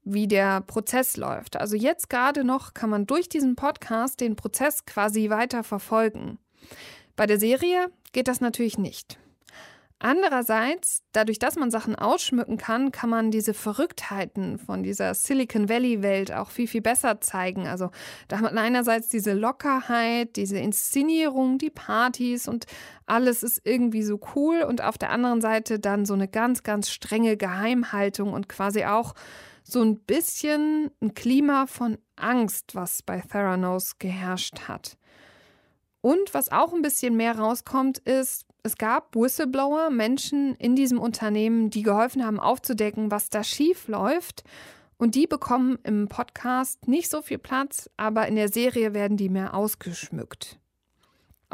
wie 0.05 0.27
der 0.27 0.61
Prozess 0.61 1.17
läuft. 1.17 1.57
Also 1.57 1.75
jetzt 1.75 2.09
gerade 2.09 2.43
noch 2.43 2.73
kann 2.73 2.89
man 2.89 3.07
durch 3.07 3.27
diesen 3.27 3.55
Podcast 3.55 4.21
den 4.21 4.35
Prozess 4.35 4.85
quasi 4.85 5.29
weiter 5.29 5.63
verfolgen. 5.63 6.37
Bei 7.15 7.25
der 7.25 7.39
Serie 7.39 7.87
geht 8.13 8.27
das 8.27 8.39
natürlich 8.39 8.77
nicht. 8.77 9.17
Andererseits, 9.97 11.03
dadurch, 11.13 11.39
dass 11.39 11.55
man 11.55 11.71
Sachen 11.71 11.95
ausschmücken 11.95 12.57
kann, 12.57 12.91
kann 12.91 13.09
man 13.09 13.31
diese 13.31 13.53
Verrücktheiten 13.53 14.59
von 14.59 14.83
dieser 14.83 15.13
Silicon 15.15 15.69
Valley-Welt 15.69 16.33
auch 16.33 16.49
viel, 16.49 16.67
viel 16.67 16.81
besser 16.81 17.21
zeigen. 17.21 17.65
Also 17.65 17.91
da 18.27 18.35
hat 18.35 18.43
man 18.43 18.57
einerseits 18.57 19.07
diese 19.07 19.33
Lockerheit, 19.33 20.35
diese 20.35 20.59
Inszenierung, 20.59 21.57
die 21.57 21.69
Partys 21.69 22.49
und 22.49 22.65
alles 23.05 23.41
ist 23.41 23.61
irgendwie 23.63 24.03
so 24.03 24.19
cool 24.35 24.63
und 24.63 24.83
auf 24.83 24.97
der 24.97 25.11
anderen 25.11 25.39
Seite 25.39 25.79
dann 25.79 26.05
so 26.05 26.13
eine 26.13 26.27
ganz, 26.27 26.63
ganz 26.63 26.89
strenge 26.89 27.37
Geheimhaltung 27.37 28.33
und 28.33 28.49
quasi 28.49 28.83
auch 28.83 29.15
so 29.67 29.81
ein 29.81 29.97
bisschen 29.97 30.91
ein 31.01 31.15
Klima 31.15 31.65
von 31.65 31.97
Angst, 32.15 32.75
was 32.75 33.01
bei 33.01 33.19
Theranos 33.19 33.97
geherrscht 33.97 34.67
hat. 34.67 34.97
Und 36.01 36.35
was 36.35 36.51
auch 36.51 36.71
ein 36.73 36.83
bisschen 36.83 37.17
mehr 37.17 37.37
rauskommt, 37.37 37.97
ist, 37.97 38.45
es 38.61 38.77
gab 38.77 39.15
Whistleblower, 39.15 39.89
Menschen 39.89 40.53
in 40.55 40.75
diesem 40.75 40.99
Unternehmen, 40.99 41.71
die 41.71 41.81
geholfen 41.81 42.23
haben 42.23 42.39
aufzudecken, 42.39 43.09
was 43.09 43.29
da 43.29 43.43
schief 43.43 43.87
läuft. 43.87 44.43
Und 44.97 45.15
die 45.15 45.27
bekommen 45.27 45.79
im 45.83 46.07
Podcast 46.07 46.87
nicht 46.87 47.09
so 47.09 47.21
viel 47.21 47.39
Platz, 47.39 47.89
aber 47.97 48.27
in 48.27 48.35
der 48.35 48.49
Serie 48.49 48.93
werden 48.93 49.17
die 49.17 49.29
mehr 49.29 49.55
ausgeschmückt. 49.55 50.59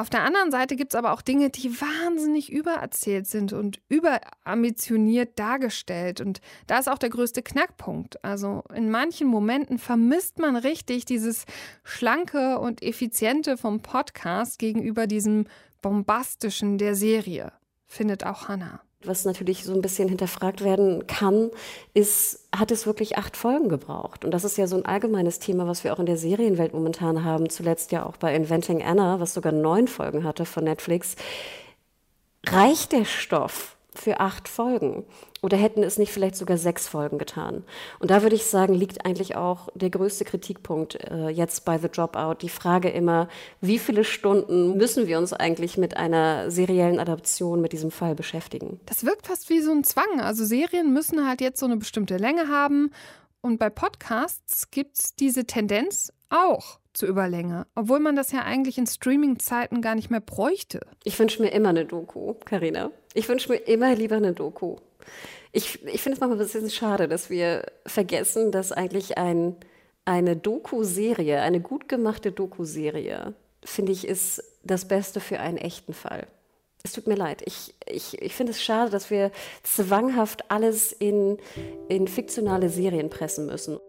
Auf 0.02 0.10
der 0.10 0.24
anderen 0.24 0.50
Seite 0.50 0.76
gibt 0.76 0.94
es 0.94 0.98
aber 0.98 1.14
auch 1.14 1.22
Dinge, 1.22 1.52
die 1.52 1.80
wahnsinnig 1.80 2.52
übererzählt 2.52 3.28
sind 3.28 3.54
und 3.54 3.82
überambitioniert 3.88 5.38
dargestellt. 5.38 6.22
Und 6.22 6.42
da 6.66 6.80
ist 6.80 6.90
auch 6.90 6.98
der 6.98 7.12
größte 7.12 7.44
Knackpunkt. 7.44 8.26
Also 8.26 8.64
in 8.74 8.90
manchen 8.90 9.28
Momenten 9.28 9.78
vermisst 9.78 10.40
man 10.40 10.56
richtig 10.56 11.06
dieses 11.06 11.46
Schlanke 11.84 12.58
und 12.58 12.82
Effiziente 12.82 13.58
vom 13.58 13.84
Podcast 13.84 14.58
gegenüber 14.58 15.06
diesem 15.06 15.46
Bombastischen 15.84 16.80
der 16.80 16.96
Serie, 16.96 17.54
findet 17.86 18.26
auch 18.26 18.48
Hannah. 18.48 18.82
Was 19.04 19.26
natürlich 19.26 19.64
so 19.64 19.74
ein 19.74 19.82
bisschen 19.82 20.10
hinterfragt 20.10 20.64
werden 20.64 21.08
kann, 21.08 21.50
ist, 21.94 22.48
hat 22.56 22.72
es 22.72 22.86
wirklich 22.86 23.18
acht 23.18 23.36
Folgen 23.36 23.70
gebraucht? 23.70 24.24
Und 24.26 24.32
das 24.32 24.44
ist 24.44 24.58
ja 24.58 24.68
so 24.68 24.76
ein 24.76 24.86
allgemeines 24.86 25.40
Thema, 25.40 25.68
was 25.68 25.84
wir 25.84 25.94
auch 25.94 26.00
in 26.00 26.06
der 26.06 26.18
Serienwelt 26.18 26.74
momentan 26.74 27.24
haben. 27.24 27.50
Zuletzt 27.50 27.92
ja 27.92 28.06
auch 28.06 28.18
bei 28.18 28.36
Inventing 28.36 28.84
Anna, 28.84 29.20
was 29.20 29.34
sogar 29.34 29.52
neun 29.52 29.88
Folgen 29.88 30.24
hatte 30.24 30.46
von 30.46 30.64
Netflix. 30.64 31.16
Reicht 32.46 32.92
der 32.92 33.06
Stoff? 33.06 33.76
Für 33.94 34.20
acht 34.20 34.48
Folgen? 34.48 35.06
Oder 35.42 35.58
hätten 35.58 35.84
es 35.84 35.98
nicht 35.98 36.12
vielleicht 36.12 36.36
sogar 36.36 36.58
sechs 36.58 36.88
Folgen 36.88 37.18
getan? 37.18 37.64
Und 38.00 38.12
da 38.12 38.22
würde 38.22 38.36
ich 38.36 38.46
sagen, 38.46 38.74
liegt 38.74 39.06
eigentlich 39.06 39.36
auch 39.36 39.70
der 39.74 39.90
größte 39.90 40.24
Kritikpunkt 40.24 40.96
äh, 41.10 41.30
jetzt 41.30 41.66
bei 41.66 41.78
The 41.78 41.90
Dropout. 41.90 42.36
Die 42.42 42.50
Frage 42.50 42.90
immer, 42.90 43.28
wie 43.60 43.80
viele 43.80 44.04
Stunden 44.04 44.78
müssen 44.78 45.08
wir 45.08 45.18
uns 45.18 45.34
eigentlich 45.34 45.78
mit 45.78 45.98
einer 45.98 46.52
seriellen 46.52 47.00
Adaption 47.00 47.60
mit 47.60 47.74
diesem 47.74 47.92
Fall 47.92 48.14
beschäftigen? 48.16 48.80
Das 48.86 49.06
wirkt 49.06 49.28
fast 49.28 49.50
wie 49.50 49.62
so 49.62 49.72
ein 49.72 49.84
Zwang. 49.84 50.22
Also 50.22 50.46
Serien 50.46 50.94
müssen 50.94 51.28
halt 51.28 51.42
jetzt 51.42 51.60
so 51.60 51.66
eine 51.66 51.78
bestimmte 51.78 52.18
Länge 52.18 52.48
haben. 52.48 52.92
Und 53.42 53.58
bei 53.58 53.70
Podcasts 53.70 54.70
gibt 54.70 54.98
es 54.98 55.16
diese 55.16 55.46
Tendenz 55.46 56.14
auch 56.30 56.80
zur 56.94 57.10
Überlänge, 57.10 57.66
obwohl 57.76 58.00
man 58.00 58.16
das 58.16 58.32
ja 58.32 58.44
eigentlich 58.44 58.78
in 58.78 58.86
Streaming-Zeiten 58.86 59.82
gar 59.82 59.96
nicht 59.96 60.12
mehr 60.12 60.20
bräuchte. 60.20 60.82
Ich 61.04 61.18
wünsche 61.18 61.42
mir 61.42 61.50
immer 61.50 61.70
eine 61.70 61.86
Doku, 61.86 62.36
Karina. 62.46 62.92
Ich 63.14 63.28
wünsche 63.30 63.50
mir 63.52 63.58
immer 63.58 63.96
lieber 63.96 64.18
eine 64.18 64.34
Doku. 64.34 64.78
Ich, 65.52 65.84
ich 65.86 66.02
finde 66.02 66.16
es 66.16 66.20
manchmal 66.20 66.40
ein 66.40 66.46
bisschen 66.46 66.70
schade, 66.70 67.08
dass 67.08 67.30
wir 67.30 67.66
vergessen, 67.86 68.52
dass 68.52 68.72
eigentlich 68.72 69.18
ein, 69.18 69.56
eine 70.06 70.36
Doku-Serie, 70.36 71.42
eine 71.42 71.62
gut 71.62 71.90
gemachte 71.90 72.32
Doku-Serie, 72.32 73.34
finde 73.64 73.92
ich, 73.92 74.08
ist 74.08 74.44
das 74.64 74.88
Beste 74.88 75.20
für 75.20 75.40
einen 75.40 75.58
echten 75.58 75.94
Fall. 75.94 76.28
Es 76.84 76.94
tut 76.94 77.08
mir 77.08 77.16
leid. 77.16 77.44
Ich, 77.46 77.76
ich, 77.86 78.22
ich 78.22 78.34
finde 78.34 78.52
es 78.52 78.64
schade, 78.64 78.90
dass 78.90 79.10
wir 79.10 79.32
zwanghaft 79.64 80.50
alles 80.50 80.92
in, 80.92 81.38
in 81.90 82.08
fiktionale 82.08 82.70
Serien 82.70 83.10
pressen 83.10 83.46
müssen. 83.46 83.80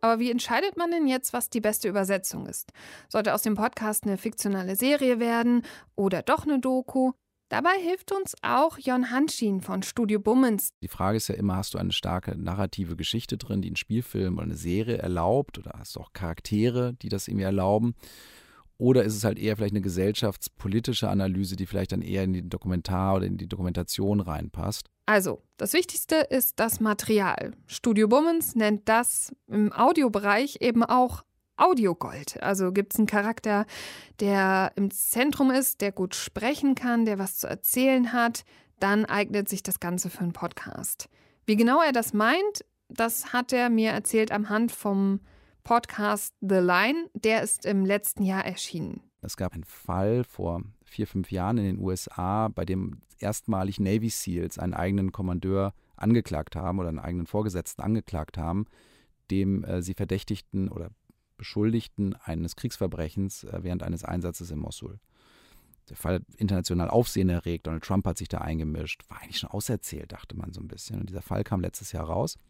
Aber 0.00 0.18
wie 0.18 0.30
entscheidet 0.30 0.76
man 0.76 0.90
denn 0.90 1.06
jetzt, 1.06 1.32
was 1.32 1.50
die 1.50 1.60
beste 1.60 1.88
Übersetzung 1.88 2.46
ist? 2.46 2.72
Sollte 3.08 3.34
aus 3.34 3.42
dem 3.42 3.54
Podcast 3.54 4.04
eine 4.04 4.16
fiktionale 4.16 4.76
Serie 4.76 5.20
werden 5.20 5.62
oder 5.96 6.22
doch 6.22 6.44
eine 6.44 6.58
Doku? 6.58 7.12
Dabei 7.50 7.72
hilft 7.82 8.12
uns 8.12 8.36
auch 8.42 8.78
Jon 8.78 9.10
Hanschin 9.10 9.60
von 9.60 9.82
Studio 9.82 10.20
Bummens. 10.20 10.70
Die 10.82 10.88
Frage 10.88 11.16
ist 11.16 11.26
ja 11.26 11.34
immer, 11.34 11.56
hast 11.56 11.74
du 11.74 11.78
eine 11.78 11.90
starke 11.90 12.38
narrative 12.38 12.94
Geschichte 12.94 13.38
drin, 13.38 13.60
die 13.60 13.68
einen 13.68 13.76
Spielfilm 13.76 14.34
oder 14.34 14.44
eine 14.44 14.56
Serie 14.56 14.98
erlaubt? 14.98 15.58
Oder 15.58 15.72
hast 15.76 15.96
du 15.96 16.00
auch 16.00 16.12
Charaktere, 16.12 16.94
die 16.94 17.08
das 17.08 17.26
irgendwie 17.26 17.44
erlauben? 17.44 17.96
Oder 18.80 19.04
ist 19.04 19.14
es 19.14 19.24
halt 19.24 19.38
eher 19.38 19.56
vielleicht 19.56 19.74
eine 19.74 19.82
gesellschaftspolitische 19.82 21.10
Analyse, 21.10 21.54
die 21.54 21.66
vielleicht 21.66 21.92
dann 21.92 22.00
eher 22.00 22.24
in 22.24 22.32
die 22.32 22.48
Dokumentar 22.48 23.16
oder 23.16 23.26
in 23.26 23.36
die 23.36 23.46
Dokumentation 23.46 24.20
reinpasst? 24.20 24.88
Also, 25.04 25.42
das 25.58 25.74
Wichtigste 25.74 26.16
ist 26.16 26.58
das 26.58 26.80
Material. 26.80 27.52
Studio 27.66 28.08
Bummens 28.08 28.54
nennt 28.54 28.88
das 28.88 29.34
im 29.48 29.70
Audiobereich 29.70 30.62
eben 30.62 30.82
auch 30.82 31.24
Audiogold. 31.58 32.42
Also 32.42 32.72
gibt 32.72 32.94
es 32.94 32.98
einen 32.98 33.06
Charakter, 33.06 33.66
der 34.18 34.72
im 34.76 34.90
Zentrum 34.90 35.50
ist, 35.50 35.82
der 35.82 35.92
gut 35.92 36.14
sprechen 36.14 36.74
kann, 36.74 37.04
der 37.04 37.18
was 37.18 37.36
zu 37.36 37.46
erzählen 37.46 38.14
hat, 38.14 38.44
dann 38.78 39.04
eignet 39.04 39.50
sich 39.50 39.62
das 39.62 39.78
Ganze 39.78 40.08
für 40.08 40.20
einen 40.20 40.32
Podcast. 40.32 41.10
Wie 41.44 41.56
genau 41.56 41.82
er 41.82 41.92
das 41.92 42.14
meint, 42.14 42.64
das 42.88 43.34
hat 43.34 43.52
er 43.52 43.68
mir 43.68 43.90
erzählt 43.90 44.32
am 44.32 44.48
Hand 44.48 44.72
vom 44.72 45.20
Podcast 45.70 46.34
The 46.40 46.56
Line, 46.56 47.10
der 47.14 47.42
ist 47.42 47.64
im 47.64 47.86
letzten 47.86 48.24
Jahr 48.24 48.44
erschienen. 48.44 49.02
Es 49.22 49.36
gab 49.36 49.52
einen 49.52 49.62
Fall 49.62 50.24
vor 50.24 50.64
vier, 50.82 51.06
fünf 51.06 51.30
Jahren 51.30 51.58
in 51.58 51.64
den 51.64 51.78
USA, 51.78 52.48
bei 52.48 52.64
dem 52.64 53.02
erstmalig 53.20 53.78
Navy 53.78 54.08
SEALs 54.08 54.58
einen 54.58 54.74
eigenen 54.74 55.12
Kommandeur 55.12 55.72
angeklagt 55.94 56.56
haben 56.56 56.80
oder 56.80 56.88
einen 56.88 56.98
eigenen 56.98 57.28
Vorgesetzten 57.28 57.82
angeklagt 57.82 58.36
haben, 58.36 58.64
dem 59.30 59.62
äh, 59.62 59.80
sie 59.80 59.94
verdächtigten 59.94 60.68
oder 60.68 60.90
beschuldigten 61.36 62.16
eines 62.16 62.56
Kriegsverbrechens 62.56 63.44
äh, 63.44 63.60
während 63.62 63.84
eines 63.84 64.02
Einsatzes 64.02 64.50
in 64.50 64.58
Mosul. 64.58 64.98
Der 65.88 65.96
Fall 65.96 66.14
hat 66.16 66.24
international 66.36 66.90
Aufsehen 66.90 67.28
erregt. 67.28 67.68
Donald 67.68 67.84
Trump 67.84 68.08
hat 68.08 68.18
sich 68.18 68.28
da 68.28 68.38
eingemischt. 68.38 69.08
War 69.08 69.22
eigentlich 69.22 69.38
schon 69.38 69.50
auserzählt, 69.50 70.10
dachte 70.10 70.36
man 70.36 70.52
so 70.52 70.60
ein 70.60 70.66
bisschen. 70.66 70.98
Und 70.98 71.10
dieser 71.10 71.22
Fall 71.22 71.44
kam 71.44 71.60
letztes 71.60 71.92
Jahr 71.92 72.06
raus. 72.06 72.40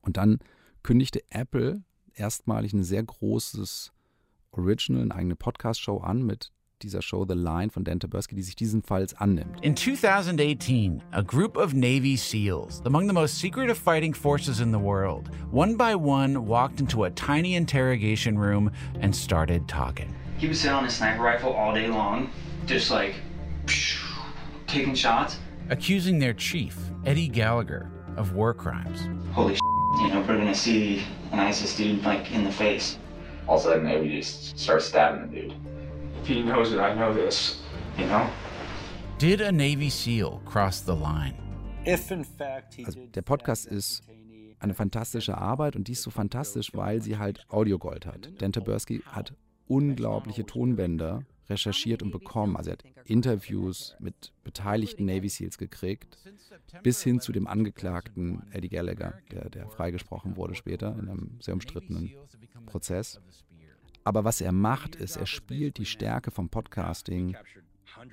Und 0.00 0.16
dann 0.16 0.38
kündigte 0.82 1.20
Apple 1.28 1.82
erstmalig 2.16 2.72
ein 2.72 2.82
sehr 2.82 3.02
großes 3.02 3.92
Original, 4.52 5.02
eine 5.02 5.14
eigene 5.14 5.36
Podcast-Show 5.36 5.98
an 5.98 6.22
mit 6.22 6.50
dieser 6.82 7.02
Show 7.02 7.24
The 7.24 7.34
Line 7.34 7.70
von 7.70 7.84
Dan 7.84 8.00
Taberski, 8.00 8.34
die 8.34 8.42
sich 8.42 8.56
diesen 8.56 8.82
Falls 8.82 9.14
annimmt. 9.14 9.62
In 9.62 9.76
2018, 9.76 11.02
a 11.12 11.22
group 11.22 11.56
of 11.56 11.74
Navy 11.74 12.16
SEALs, 12.16 12.82
among 12.84 13.06
the 13.06 13.12
most 13.12 13.38
secretive 13.38 13.78
fighting 13.78 14.14
forces 14.14 14.60
in 14.60 14.72
the 14.72 14.78
world, 14.78 15.30
one 15.50 15.76
by 15.76 15.94
one 15.94 16.46
walked 16.46 16.80
into 16.80 17.04
a 17.04 17.10
tiny 17.10 17.54
interrogation 17.54 18.38
room 18.38 18.70
and 19.00 19.14
started 19.14 19.68
talking. 19.68 20.14
He 20.38 20.46
would 20.46 20.56
sit 20.56 20.72
on 20.72 20.84
his 20.84 20.94
sniper 20.94 21.22
rifle 21.22 21.52
all 21.52 21.74
day 21.74 21.88
long, 21.88 22.30
just 22.66 22.90
like 22.90 23.14
taking 24.66 24.94
shots. 24.94 25.38
Accusing 25.68 26.18
their 26.18 26.34
chief, 26.34 26.76
Eddie 27.04 27.28
Gallagher, 27.28 27.90
of 28.16 28.34
war 28.34 28.54
crimes. 28.54 29.08
Holy 29.32 29.56
you 29.98 30.08
know, 30.08 30.20
we're 30.20 30.38
gonna 30.38 30.54
see 30.54 31.02
an 31.32 31.40
ISIS 31.40 31.76
dude 31.76 32.04
like 32.04 32.30
in 32.32 32.44
the 32.44 32.52
face. 32.52 32.98
All 33.46 33.56
of 33.56 33.62
a 33.62 33.64
sudden, 33.64 33.84
maybe 33.84 34.08
just 34.08 34.58
start 34.58 34.82
stabbing 34.82 35.30
the 35.30 35.40
dude. 35.40 35.54
If 36.22 36.28
he 36.28 36.42
knows 36.42 36.70
that 36.70 36.80
I 36.80 36.94
know 36.94 37.12
this, 37.12 37.60
you 37.98 38.06
know? 38.06 38.28
Did 39.18 39.40
a 39.40 39.50
Navy 39.52 39.90
SEAL 39.90 40.42
cross 40.44 40.80
the 40.80 40.94
line? 40.94 41.34
Also 41.86 43.06
der 43.14 43.22
Podcast 43.22 43.66
ist 43.66 44.02
eine 44.58 44.74
fantastische 44.74 45.38
Arbeit 45.38 45.76
und 45.76 45.88
die 45.88 45.92
ist 45.92 46.02
so 46.02 46.10
fantastisch, 46.10 46.70
weil 46.74 47.00
sie 47.00 47.16
halt 47.16 47.44
Audiogold 47.48 48.04
hat. 48.06 48.30
Dan 48.38 48.52
Taberski 48.52 49.02
hat 49.06 49.32
unglaubliche 49.66 50.44
Tonbänder 50.44 51.24
recherchiert 51.48 52.02
und 52.02 52.10
bekommen. 52.10 52.56
Also 52.56 52.70
er 52.70 52.74
hat 52.74 52.84
Interviews 53.10 53.96
mit 53.98 54.32
beteiligten 54.44 55.04
Navy 55.04 55.28
SEALs 55.28 55.58
gekriegt, 55.58 56.16
bis 56.82 57.02
hin 57.02 57.20
zu 57.20 57.32
dem 57.32 57.46
Angeklagten 57.46 58.42
Eddie 58.52 58.68
Gallagher, 58.68 59.14
der, 59.32 59.50
der 59.50 59.68
freigesprochen 59.68 60.36
wurde 60.36 60.54
später 60.54 60.96
in 60.98 61.08
einem 61.08 61.36
sehr 61.40 61.54
umstrittenen 61.54 62.12
Prozess. 62.66 63.20
Aber 64.04 64.24
was 64.24 64.40
er 64.40 64.52
macht, 64.52 64.94
ist, 64.96 65.16
er 65.16 65.26
spielt 65.26 65.78
die 65.78 65.86
Stärke 65.86 66.30
vom 66.30 66.48
Podcasting 66.48 67.36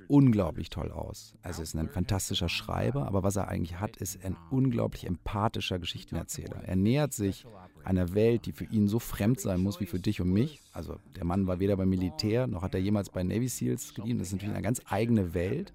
unglaublich 0.08 0.70
toll 0.70 0.92
aus. 0.92 1.34
Also 1.42 1.62
ist 1.62 1.76
ein 1.76 1.90
fantastischer 1.90 2.50
Schreiber, 2.50 3.08
aber 3.08 3.24
was 3.24 3.36
er 3.36 3.48
eigentlich 3.48 3.80
hat, 3.80 3.98
ist 3.98 4.24
ein 4.24 4.36
unglaublich 4.50 5.06
empathischer 5.06 5.80
Geschichtenerzähler. 5.80 6.64
Er 6.64 6.76
nähert 6.76 7.14
sich 7.14 7.46
einer 7.84 8.14
Welt, 8.14 8.46
die 8.46 8.52
für 8.52 8.66
ihn 8.66 8.88
so 8.88 9.00
fremd 9.00 9.40
sein 9.40 9.62
muss 9.62 9.80
wie 9.80 9.86
für 9.86 10.00
dich 10.00 10.22
und 10.22 10.32
mich. 10.32 10.62
Also 10.74 10.98
der 11.16 11.26
Mann 11.26 11.48
war 11.48 11.60
weder 11.60 11.78
beim 11.78 11.90
Militär, 11.90 12.48
noch 12.48 12.62
hat 12.62 12.74
er 12.74 12.82
jemals 12.82 13.10
bei 13.10 13.24
Navy 13.24 13.48
SEALs 13.48 13.94
gedient. 13.94 14.20
Das 14.20 14.28
ist 14.28 14.34
natürlich 14.34 14.56
eine 14.56 14.64
ganz 14.64 14.82
eigene 14.86 15.34
Welt. 15.34 15.74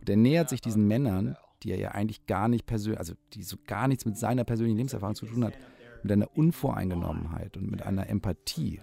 Und 0.00 0.08
er 0.08 0.16
nähert 0.16 0.48
sich 0.48 0.60
diesen 0.60 0.86
Männern, 0.86 1.36
die 1.62 1.70
er 1.70 1.78
ja 1.78 1.92
eigentlich 1.92 2.26
gar 2.26 2.48
nicht 2.48 2.66
persönlich, 2.66 2.98
also 2.98 3.14
die 3.32 3.42
so 3.42 3.56
gar 3.66 3.88
nichts 3.88 4.04
mit 4.04 4.18
seiner 4.18 4.44
persönlichen 4.44 4.76
Lebenserfahrung 4.76 5.14
zu 5.14 5.26
tun 5.26 5.44
hat, 5.44 5.54
mit 6.02 6.12
einer 6.12 6.36
Unvoreingenommenheit 6.36 7.56
und 7.56 7.70
mit 7.70 7.82
einer 7.82 8.08
Empathie, 8.08 8.80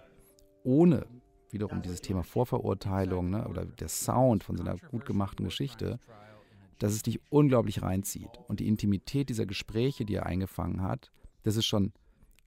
ohne 0.63 1.05
wiederum 1.53 1.81
dieses 1.81 2.01
Thema 2.01 2.23
Vorverurteilung 2.23 3.29
ne, 3.29 3.47
oder 3.47 3.65
der 3.65 3.89
Sound 3.89 4.43
von 4.43 4.57
so 4.57 4.63
einer 4.63 4.77
gut 4.77 5.05
gemachten 5.05 5.45
Geschichte, 5.45 5.99
dass 6.79 6.93
es 6.93 7.03
dich 7.03 7.19
unglaublich 7.29 7.81
reinzieht. 7.81 8.29
Und 8.47 8.59
die 8.59 8.67
Intimität 8.67 9.29
dieser 9.29 9.45
Gespräche, 9.45 10.05
die 10.05 10.15
er 10.15 10.25
eingefangen 10.25 10.81
hat, 10.81 11.11
das 11.43 11.55
ist 11.55 11.65
schon 11.65 11.93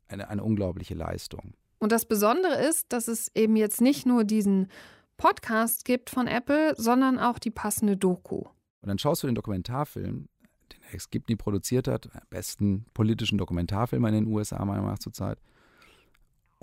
eine, 0.09 0.29
eine 0.29 0.43
unglaubliche 0.43 0.95
Leistung. 0.95 1.55
Und 1.79 1.93
das 1.93 2.07
Besondere 2.07 2.63
ist, 2.67 2.93
dass 2.93 3.09
es 3.09 3.31
eben 3.35 3.57
jetzt 3.57 3.81
nicht 3.81 4.07
nur 4.07 4.25
diesen 4.25 4.69
Podcast 5.17 5.85
gibt 5.85 6.11
von 6.11 6.27
Apple, 6.27 6.75
sondern 6.77 7.19
auch 7.19 7.39
die 7.39 7.51
passende 7.51 7.97
Doku. 7.97 8.39
Und 8.39 8.89
dann 8.89 8.99
schaust 8.99 9.23
du 9.23 9.27
den 9.27 9.35
Dokumentarfilm, 9.35 10.29
den 10.73 10.83
Ex 10.93 11.11
Gibney 11.11 11.37
produziert 11.37 11.89
hat, 11.89 12.09
besten 12.31 12.87
politischen 12.95 13.39
Dokumentarfilm 13.39 14.05
in 14.07 14.15
den 14.15 14.27
USA 14.27 14.59
meiner 14.59 14.81
Meinung 14.81 14.91
nach 14.91 14.99
zurzeit. 14.99 15.39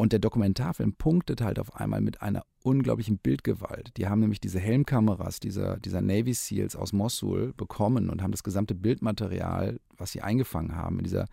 Und 0.02 0.14
der 0.14 0.20
Dokumentarfilm 0.20 0.94
punktet 0.94 1.42
halt 1.42 1.60
auf 1.60 1.76
einmal 1.76 2.02
mit 2.02 2.24
einer 2.24 2.44
unglaublichen 2.64 3.20
Bildgewalt. 3.20 3.96
Die 3.98 4.08
haben 4.08 4.20
nämlich 4.20 4.42
diese 4.42 4.60
Helmkameras 4.60 5.40
dieser, 5.40 5.78
dieser 5.78 6.02
Navy 6.02 6.34
SEALs 6.34 6.76
aus 6.76 6.92
Mosul 6.92 7.54
bekommen 7.54 8.10
und 8.10 8.24
haben 8.24 8.32
das 8.32 8.42
gesamte 8.42 8.74
Bildmaterial, 8.74 9.80
was 9.96 10.12
sie 10.12 10.22
eingefangen 10.22 10.76
haben, 10.76 10.98
in 10.98 11.04
dieser 11.04 11.28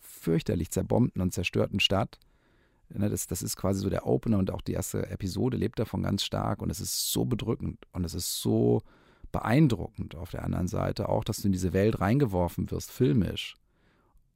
fürchterlich 0.00 0.70
zerbombten 0.70 1.20
und 1.20 1.34
zerstörten 1.34 1.80
Stadt. 1.80 2.18
Ne, 2.88 3.10
das, 3.10 3.26
das 3.26 3.42
ist 3.42 3.58
quasi 3.58 3.80
so 3.82 3.90
der 3.90 4.06
Opener 4.06 4.38
und 4.38 4.50
auch 4.50 4.62
die 4.62 4.72
erste 4.72 5.06
Episode 5.10 5.58
lebt 5.58 5.78
davon 5.78 6.02
ganz 6.02 6.24
stark 6.24 6.62
und 6.62 6.70
es 6.70 6.80
ist 6.80 7.12
so 7.12 7.26
bedrückend 7.26 7.84
und 7.92 8.06
es 8.06 8.14
ist 8.14 8.40
so 8.40 8.80
beeindruckend 9.32 10.14
auf 10.14 10.30
der 10.30 10.44
anderen 10.44 10.68
Seite 10.68 11.10
auch, 11.10 11.24
dass 11.24 11.42
du 11.42 11.48
in 11.48 11.52
diese 11.52 11.74
Welt 11.74 12.00
reingeworfen 12.00 12.70
wirst, 12.70 12.90
filmisch 12.90 13.54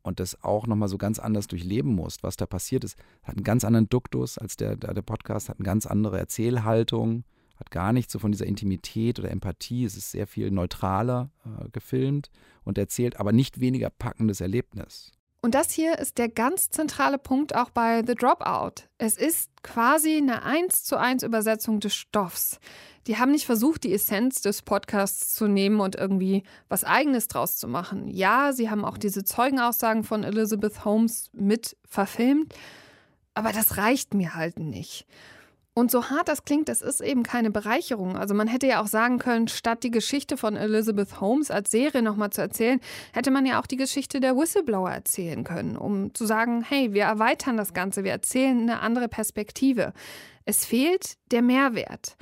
und 0.09 0.21
das 0.21 0.43
auch 0.43 0.67
nochmal 0.67 0.89
so 0.89 0.99
ganz 0.99 1.19
anders 1.19 1.47
durchleben 1.47 1.95
musst, 1.95 2.23
was 2.23 2.37
da 2.37 2.47
passiert 2.47 2.83
ist. 2.83 2.97
Hat 3.23 3.37
einen 3.37 3.45
ganz 3.45 3.65
anderen 3.65 3.89
Duktus 3.89 4.39
als 4.39 4.57
der, 4.57 4.77
der 4.77 5.03
Podcast, 5.03 5.49
hat 5.49 5.59
eine 5.59 5.67
ganz 5.67 5.87
andere 5.87 6.19
Erzählhaltung, 6.19 7.25
hat 7.57 7.71
gar 7.71 7.93
nicht 7.93 8.11
so 8.11 8.19
von 8.19 8.33
dieser 8.33 8.47
Intimität 8.47 9.19
oder 9.19 9.31
Empathie. 9.31 9.85
Es 9.85 9.97
ist 9.97 10.11
sehr 10.11 10.27
viel 10.27 10.51
neutraler 10.51 11.31
äh, 11.45 11.69
gefilmt 11.71 12.31
und 12.65 12.79
erzählt 12.79 13.21
aber 13.21 13.33
nicht 13.33 13.61
weniger 13.61 13.91
packendes 13.91 14.41
Erlebnis. 14.41 15.13
Und 15.41 15.55
das 15.55 15.71
hier 15.71 15.99
ist 15.99 16.19
der 16.19 16.29
ganz 16.29 16.69
zentrale 16.69 17.17
Punkt 17.17 17.55
auch 17.55 17.71
bei 17.71 18.03
The 18.05 18.15
Dropout. 18.15 18.89
Es 18.99 19.17
ist 19.17 19.51
quasi 19.63 20.17
eine 20.17 20.43
1 20.43 20.83
zu 20.83 20.97
1 20.97 21.23
Übersetzung 21.23 21.79
des 21.79 21.95
Stoffs. 21.95 22.59
Die 23.07 23.19
haben 23.19 23.31
nicht 23.31 23.47
versucht, 23.47 23.85
die 23.85 23.95
Essenz 23.95 24.43
des 24.43 24.63
Podcasts 24.63 25.35
zu 25.35 25.47
nehmen 25.47 25.81
und 25.81 25.95
irgendwie 25.95 26.43
was 26.69 26.83
Eigenes 26.83 27.29
draus 27.29 27.57
zu 27.57 27.69
machen. 27.69 28.09
Ja, 28.09 28.53
sie 28.53 28.69
haben 28.69 28.85
auch 28.85 28.99
diese 28.99 29.25
Zeugenaussagen 29.25 30.03
von 30.03 30.25
Elizabeth 30.25 30.85
Holmes 30.85 31.31
mit 31.33 31.77
verfilmt, 31.89 32.55
aber 33.35 33.53
das 33.53 33.77
reicht 33.77 34.15
mir 34.15 34.35
halt 34.35 34.59
nicht. 34.59 35.07
Und 35.79 35.93
so 35.93 36.11
hart 36.11 36.27
das 36.27 36.45
klingt, 36.45 36.69
das 36.69 36.83
ist 36.83 37.01
eben 37.01 37.23
keine 37.23 37.53
Bereicherung. 37.53 38.17
Also 38.17 38.35
man 38.35 38.49
hätte 38.49 38.67
ja 38.67 38.83
auch 38.83 38.89
sagen 38.89 39.19
können, 39.19 39.47
statt 39.47 39.85
die 39.85 39.93
Geschichte 39.93 40.37
von 40.37 40.57
Elizabeth 40.57 41.21
Holmes 41.21 41.53
als 41.53 41.71
Serie 41.71 42.03
nochmal 42.03 42.31
zu 42.31 42.41
erzählen, 42.41 42.81
hätte 43.13 43.31
man 43.31 43.47
ja 43.47 43.61
auch 43.61 43.67
die 43.67 43.77
Geschichte 43.77 44.19
der 44.19 44.35
Whistleblower 44.35 44.91
erzählen 44.91 45.45
können, 45.45 45.77
um 45.77 46.13
zu 46.15 46.27
sagen, 46.27 46.65
hey, 46.69 46.95
wir 46.95 47.05
erweitern 47.05 47.57
das 47.57 47.75
Ganze, 47.75 48.03
wir 48.03 48.11
erzählen 48.11 48.59
eine 48.59 48.81
andere 48.81 49.07
Perspektive. 49.07 49.93
Es 50.45 50.65
fehlt 50.65 51.15
der 51.31 51.43
Mehrwert. 51.43 52.17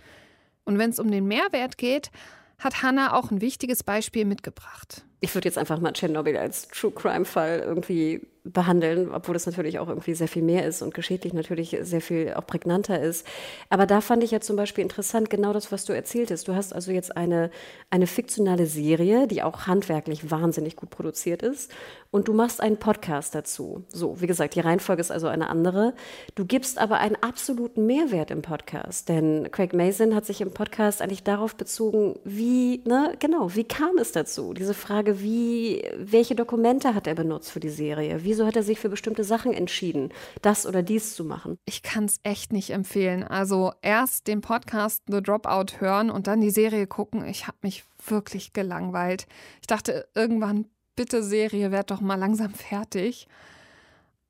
Und 0.64 0.76
wenn 0.76 0.90
es 0.90 0.98
um 0.98 1.10
den 1.10 1.26
Mehrwert 1.26 1.78
geht, 1.78 2.10
hat 2.58 2.82
Hannah 2.82 3.14
auch 3.14 3.30
ein 3.30 3.40
wichtiges 3.40 3.82
Beispiel 3.82 4.26
mitgebracht. 4.26 5.06
Ich 5.20 5.34
würde 5.34 5.48
jetzt 5.48 5.56
einfach 5.56 5.80
mal 5.80 5.92
Tschernobyl 5.92 6.36
als 6.36 6.68
True 6.68 6.92
Crime 6.92 7.24
Fall 7.24 7.60
irgendwie 7.60 8.20
behandeln, 8.52 9.10
obwohl 9.12 9.34
das 9.34 9.46
natürlich 9.46 9.78
auch 9.78 9.88
irgendwie 9.88 10.14
sehr 10.14 10.28
viel 10.28 10.42
mehr 10.42 10.66
ist 10.66 10.82
und 10.82 10.94
geschichtlich 10.94 11.32
natürlich 11.32 11.76
sehr 11.80 12.00
viel 12.00 12.34
auch 12.34 12.46
prägnanter 12.46 13.00
ist. 13.00 13.26
Aber 13.70 13.86
da 13.86 14.00
fand 14.00 14.22
ich 14.22 14.30
ja 14.30 14.40
zum 14.40 14.56
Beispiel 14.56 14.82
interessant, 14.82 15.30
genau 15.30 15.52
das, 15.52 15.72
was 15.72 15.84
du 15.84 15.92
erzähltest. 15.92 16.48
Du 16.48 16.54
hast 16.54 16.72
also 16.72 16.92
jetzt 16.92 17.16
eine, 17.16 17.50
eine 17.90 18.06
fiktionale 18.06 18.66
Serie, 18.66 19.26
die 19.26 19.42
auch 19.42 19.66
handwerklich 19.66 20.30
wahnsinnig 20.30 20.76
gut 20.76 20.90
produziert 20.90 21.42
ist 21.42 21.72
und 22.10 22.28
du 22.28 22.32
machst 22.32 22.60
einen 22.60 22.78
Podcast 22.78 23.34
dazu. 23.34 23.84
So, 23.88 24.20
wie 24.20 24.26
gesagt, 24.26 24.54
die 24.54 24.60
Reihenfolge 24.60 25.00
ist 25.00 25.10
also 25.10 25.26
eine 25.26 25.48
andere. 25.50 25.94
Du 26.34 26.44
gibst 26.44 26.78
aber 26.78 26.98
einen 26.98 27.16
absoluten 27.16 27.86
Mehrwert 27.86 28.30
im 28.30 28.42
Podcast, 28.42 29.08
denn 29.08 29.50
Craig 29.50 29.74
Mason 29.74 30.14
hat 30.14 30.24
sich 30.24 30.40
im 30.40 30.52
Podcast 30.52 31.02
eigentlich 31.02 31.24
darauf 31.24 31.56
bezogen, 31.56 32.18
wie, 32.24 32.82
ne, 32.86 33.14
genau, 33.18 33.54
wie 33.54 33.64
kam 33.64 33.98
es 33.98 34.12
dazu? 34.12 34.54
Diese 34.54 34.74
Frage, 34.74 35.20
wie, 35.20 35.84
welche 35.98 36.34
Dokumente 36.34 36.94
hat 36.94 37.06
er 37.06 37.14
benutzt 37.14 37.50
für 37.50 37.60
die 37.60 37.68
Serie? 37.68 38.24
Wie 38.24 38.34
wieso 38.36 38.46
hat 38.46 38.56
er 38.56 38.62
sich 38.62 38.78
für 38.78 38.90
bestimmte 38.90 39.24
Sachen 39.24 39.54
entschieden, 39.54 40.10
das 40.42 40.66
oder 40.66 40.82
dies 40.82 41.14
zu 41.14 41.24
machen? 41.24 41.58
Ich 41.64 41.82
kann 41.82 42.04
es 42.04 42.20
echt 42.22 42.52
nicht 42.52 42.68
empfehlen. 42.68 43.24
Also 43.24 43.72
erst 43.80 44.26
den 44.26 44.42
Podcast 44.42 45.02
The 45.08 45.22
Dropout 45.22 45.80
hören 45.80 46.10
und 46.10 46.26
dann 46.26 46.42
die 46.42 46.50
Serie 46.50 46.86
gucken. 46.86 47.26
Ich 47.26 47.46
habe 47.46 47.56
mich 47.62 47.84
wirklich 48.06 48.52
gelangweilt. 48.52 49.26
Ich 49.62 49.66
dachte 49.66 50.06
irgendwann, 50.14 50.66
bitte 50.96 51.22
Serie, 51.22 51.70
werd 51.72 51.90
doch 51.90 52.02
mal 52.02 52.16
langsam 52.16 52.52
fertig. 52.52 53.26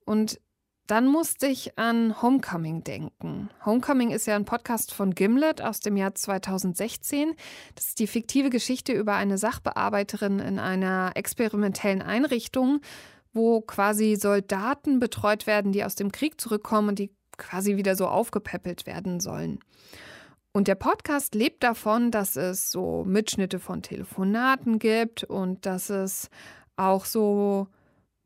Und 0.04 0.40
dann 0.86 1.08
musste 1.08 1.48
ich 1.48 1.76
an 1.80 2.22
Homecoming 2.22 2.84
denken. 2.84 3.50
Homecoming 3.64 4.12
ist 4.12 4.26
ja 4.26 4.36
ein 4.36 4.44
Podcast 4.44 4.94
von 4.94 5.16
Gimlet 5.16 5.60
aus 5.60 5.80
dem 5.80 5.96
Jahr 5.96 6.14
2016. 6.14 7.34
Das 7.74 7.88
ist 7.88 7.98
die 7.98 8.06
fiktive 8.06 8.50
Geschichte 8.50 8.92
über 8.92 9.14
eine 9.14 9.36
Sachbearbeiterin 9.36 10.38
in 10.38 10.60
einer 10.60 11.10
experimentellen 11.16 12.02
Einrichtung, 12.02 12.82
wo 13.36 13.60
quasi 13.60 14.16
Soldaten 14.16 14.98
betreut 14.98 15.46
werden, 15.46 15.70
die 15.72 15.84
aus 15.84 15.94
dem 15.94 16.10
Krieg 16.10 16.40
zurückkommen 16.40 16.88
und 16.88 16.98
die 16.98 17.10
quasi 17.36 17.76
wieder 17.76 17.94
so 17.94 18.08
aufgepäppelt 18.08 18.86
werden 18.86 19.20
sollen. 19.20 19.60
Und 20.52 20.68
der 20.68 20.74
Podcast 20.74 21.34
lebt 21.34 21.62
davon, 21.62 22.10
dass 22.10 22.34
es 22.36 22.70
so 22.70 23.04
Mitschnitte 23.06 23.58
von 23.58 23.82
Telefonaten 23.82 24.78
gibt 24.78 25.22
und 25.22 25.66
dass 25.66 25.90
es 25.90 26.30
auch 26.76 27.04
so, 27.04 27.68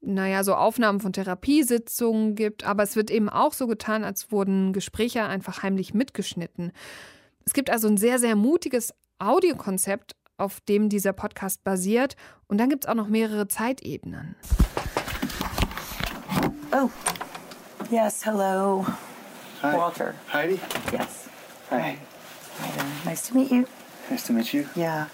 naja, 0.00 0.44
so 0.44 0.54
Aufnahmen 0.54 1.00
von 1.00 1.12
Therapiesitzungen 1.12 2.36
gibt. 2.36 2.64
Aber 2.64 2.84
es 2.84 2.94
wird 2.94 3.10
eben 3.10 3.28
auch 3.28 3.52
so 3.52 3.66
getan, 3.66 4.04
als 4.04 4.30
wurden 4.30 4.72
Gespräche 4.72 5.24
einfach 5.24 5.64
heimlich 5.64 5.92
mitgeschnitten. 5.92 6.70
Es 7.44 7.52
gibt 7.52 7.68
also 7.68 7.88
ein 7.88 7.96
sehr, 7.96 8.20
sehr 8.20 8.36
mutiges 8.36 8.94
Audiokonzept, 9.18 10.12
auf 10.36 10.60
dem 10.60 10.88
dieser 10.88 11.12
Podcast 11.12 11.64
basiert. 11.64 12.14
Und 12.46 12.58
dann 12.58 12.68
gibt 12.68 12.84
es 12.84 12.88
auch 12.88 12.94
noch 12.94 13.08
mehrere 13.08 13.48
Zeitebenen. 13.48 14.36
Oh, 16.72 16.92
yes, 17.90 18.22
hello. 18.22 18.82
Hi. 19.60 19.76
Walter. 19.76 20.14
Heidi? 20.28 20.60
Yes. 20.92 21.28
Hi. 21.68 21.98
Hi 22.58 22.70
there. 22.76 22.92
Nice 23.04 23.26
to 23.28 23.34
meet 23.34 23.50
you. 23.50 23.66
Nice 24.10 24.26
to 24.26 24.32
meet 24.32 24.54
you. 24.54 24.68
Yeah. 24.74 25.08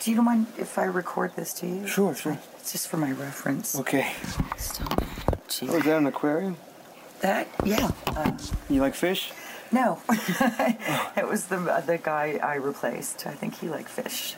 Do 0.00 0.10
you 0.10 0.20
mind 0.22 0.46
if 0.58 0.78
I 0.78 0.84
record 0.84 1.34
this 1.36 1.54
to 1.54 1.66
you? 1.66 1.86
Sure, 1.86 2.14
sure. 2.14 2.38
It's 2.58 2.72
just 2.72 2.88
for 2.88 2.98
my 2.98 3.12
reference. 3.12 3.74
Okay. 3.78 4.12
Gee. 5.48 5.68
Oh, 5.68 5.76
is 5.76 5.84
that 5.84 5.98
an 5.98 6.06
aquarium? 6.06 6.56
That, 7.20 7.48
yeah. 7.64 7.90
Uh, 8.08 8.32
You 8.68 8.80
like 8.80 8.94
fish? 8.94 9.32
no. 9.72 10.00
it 11.16 11.26
was 11.26 11.46
the, 11.46 11.56
the 11.86 11.98
guy 11.98 12.38
I 12.42 12.56
replaced. 12.56 13.26
I 13.26 13.32
think 13.32 13.58
he 13.58 13.68
liked 13.68 13.88
fish. 13.88 14.34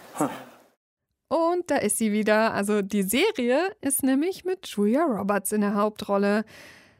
Und 1.29 1.71
da 1.71 1.77
ist 1.77 1.99
sie 1.99 2.13
wieder. 2.13 2.55
Also 2.55 2.83
die 2.83 3.03
Serie 3.03 3.75
ist 3.81 4.03
nämlich 4.03 4.45
mit 4.45 4.67
Julia 4.67 5.05
Roberts 5.05 5.53
in 5.53 5.61
der 5.61 5.75
Hauptrolle. 5.75 6.45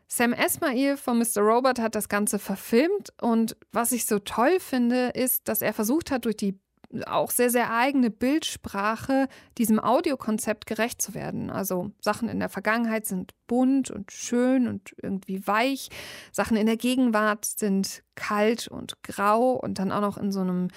Sam 0.09 0.33
Esmail 0.33 0.97
von 0.97 1.19
Mr. 1.19 1.41
Robot 1.41 1.81
hat 1.81 1.95
das 1.95 2.09
Ganze 2.09 2.39
verfilmt 2.39 3.13
und 3.21 3.57
was 3.73 3.91
ich 3.91 4.07
so 4.07 4.21
toll 4.21 4.61
finde, 4.61 5.09
ist, 5.09 5.49
dass 5.49 5.63
er 5.63 5.73
versucht 5.73 6.13
hat, 6.13 6.27
durch 6.27 6.37
die 6.37 6.61
auch 7.07 7.31
sehr, 7.33 7.51
sehr 7.51 7.73
eigene 7.75 8.11
Bildsprache 8.11 9.27
diesem 9.59 9.81
Audiokonzept 9.81 10.67
gerecht 10.67 11.03
zu 11.03 11.15
werden. 11.15 11.51
Also 11.51 11.91
Sachen 12.01 12.29
in 12.29 12.39
der 12.39 12.49
Vergangenheit 12.49 13.07
sind 13.07 13.33
bunt 13.49 13.91
und 13.91 14.13
schön 14.13 14.69
und 14.69 14.95
irgendwie 15.03 15.47
weich. 15.47 15.89
Sachen 16.33 16.57
in 16.57 16.67
der 16.67 16.77
Gegenwart 16.77 17.45
sind 17.45 18.05
kalt 18.15 18.69
und 18.69 19.03
grau 19.03 19.53
und 19.53 19.79
dann 19.81 19.93
auch 19.93 20.01
noch 20.01 20.17
in 20.17 20.31
so 20.31 20.41
einem 20.41 20.69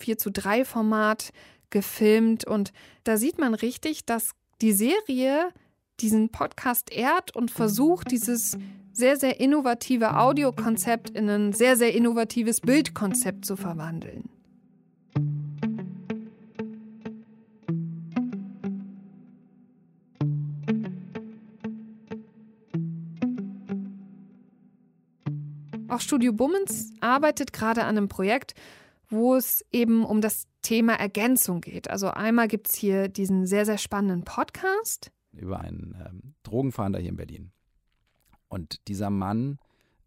4 0.00 0.18
zu 0.18 0.30
3 0.30 0.64
Format 0.64 1.30
gefilmt. 1.70 2.46
Und 2.46 2.72
da 3.04 3.16
sieht 3.16 3.38
man 3.38 3.54
richtig, 3.54 4.04
dass 4.06 4.32
die 4.60 4.72
Serie 4.72 5.48
diesen 6.00 6.28
Podcast 6.28 6.92
ehrt 6.92 7.34
und 7.34 7.50
versucht, 7.50 8.10
dieses 8.10 8.58
sehr, 8.92 9.16
sehr 9.16 9.40
innovative 9.40 10.16
Audiokonzept 10.18 11.10
in 11.10 11.28
ein 11.28 11.52
sehr, 11.52 11.76
sehr 11.76 11.94
innovatives 11.94 12.60
Bildkonzept 12.60 13.44
zu 13.44 13.56
verwandeln. 13.56 14.28
Auch 25.88 26.00
Studio 26.00 26.32
Bummens 26.32 26.90
arbeitet 27.00 27.54
gerade 27.54 27.84
an 27.84 27.96
einem 27.96 28.08
Projekt, 28.08 28.54
wo 29.08 29.34
es 29.34 29.64
eben 29.72 30.04
um 30.04 30.20
das 30.20 30.46
Thema 30.62 30.94
Ergänzung 30.94 31.60
geht. 31.60 31.88
Also 31.90 32.08
einmal 32.08 32.48
gibt 32.48 32.68
es 32.68 32.74
hier 32.76 33.08
diesen 33.08 33.46
sehr, 33.46 33.64
sehr 33.64 33.78
spannenden 33.78 34.24
Podcast. 34.24 35.10
über 35.32 35.60
einen 35.60 35.94
ähm, 36.04 36.34
Drogenfahnder 36.42 36.98
hier 36.98 37.10
in 37.10 37.16
Berlin. 37.16 37.52
Und 38.48 38.88
dieser 38.88 39.10
Mann 39.10 39.58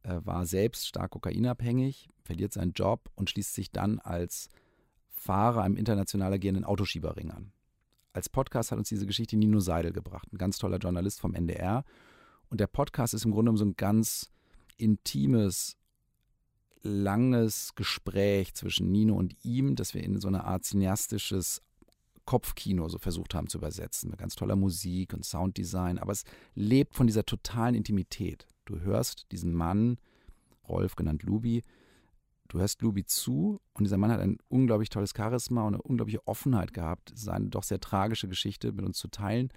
äh, 0.03 0.19
war 0.23 0.45
selbst 0.45 0.87
stark 0.87 1.11
kokainabhängig, 1.11 2.09
verliert 2.23 2.53
seinen 2.53 2.73
Job 2.73 3.09
und 3.15 3.29
schließt 3.29 3.53
sich 3.53 3.71
dann 3.71 3.99
als 3.99 4.49
Fahrer 5.09 5.65
im 5.65 5.75
international 5.75 6.33
agierenden 6.33 6.65
Autoschieberring 6.65 7.31
an. 7.31 7.51
Als 8.13 8.29
Podcast 8.29 8.71
hat 8.71 8.79
uns 8.79 8.89
diese 8.89 9.05
Geschichte 9.05 9.37
Nino 9.37 9.59
Seidel 9.59 9.91
gebracht, 9.93 10.31
ein 10.33 10.37
ganz 10.37 10.57
toller 10.57 10.77
Journalist 10.77 11.19
vom 11.19 11.35
NDR. 11.35 11.83
Und 12.49 12.59
der 12.59 12.67
Podcast 12.67 13.13
ist 13.13 13.25
im 13.25 13.31
Grunde 13.31 13.55
so 13.55 13.65
ein 13.65 13.75
ganz 13.75 14.31
intimes, 14.77 15.77
langes 16.81 17.75
Gespräch 17.75 18.53
zwischen 18.53 18.91
Nino 18.91 19.15
und 19.15 19.35
ihm, 19.43 19.75
das 19.75 19.93
wir 19.93 20.03
in 20.03 20.19
so 20.19 20.27
eine 20.27 20.45
Art 20.45 20.63
cineastisches 20.63 21.61
Kopfkino 22.25 22.87
so 22.89 22.99
versucht 22.99 23.33
haben 23.33 23.47
zu 23.47 23.57
übersetzen, 23.57 24.11
mit 24.11 24.19
ganz 24.19 24.35
toller 24.35 24.55
Musik 24.55 25.13
und 25.13 25.25
Sounddesign, 25.25 25.97
aber 25.97 26.11
es 26.11 26.25
lebt 26.53 26.95
von 26.95 27.07
dieser 27.07 27.25
totalen 27.25 27.75
Intimität. 27.75 28.45
Du 28.65 28.79
hörst 28.81 29.25
diesen 29.31 29.53
Mann, 29.53 29.97
Rolf 30.67 30.95
genannt 30.95 31.23
Lubi, 31.23 31.63
du 32.47 32.59
hörst 32.59 32.83
Lubi 32.83 33.03
zu 33.03 33.59
und 33.73 33.83
dieser 33.83 33.97
Mann 33.97 34.11
hat 34.11 34.19
ein 34.19 34.37
unglaublich 34.47 34.89
tolles 34.89 35.13
Charisma 35.17 35.63
und 35.63 35.73
eine 35.73 35.81
unglaubliche 35.81 36.25
Offenheit 36.27 36.73
gehabt, 36.73 37.11
seine 37.15 37.49
doch 37.49 37.63
sehr 37.63 37.79
tragische 37.79 38.27
Geschichte 38.27 38.71
mit 38.71 38.85
uns 38.85 38.99
zu 38.99 39.07
teilen, 39.07 39.49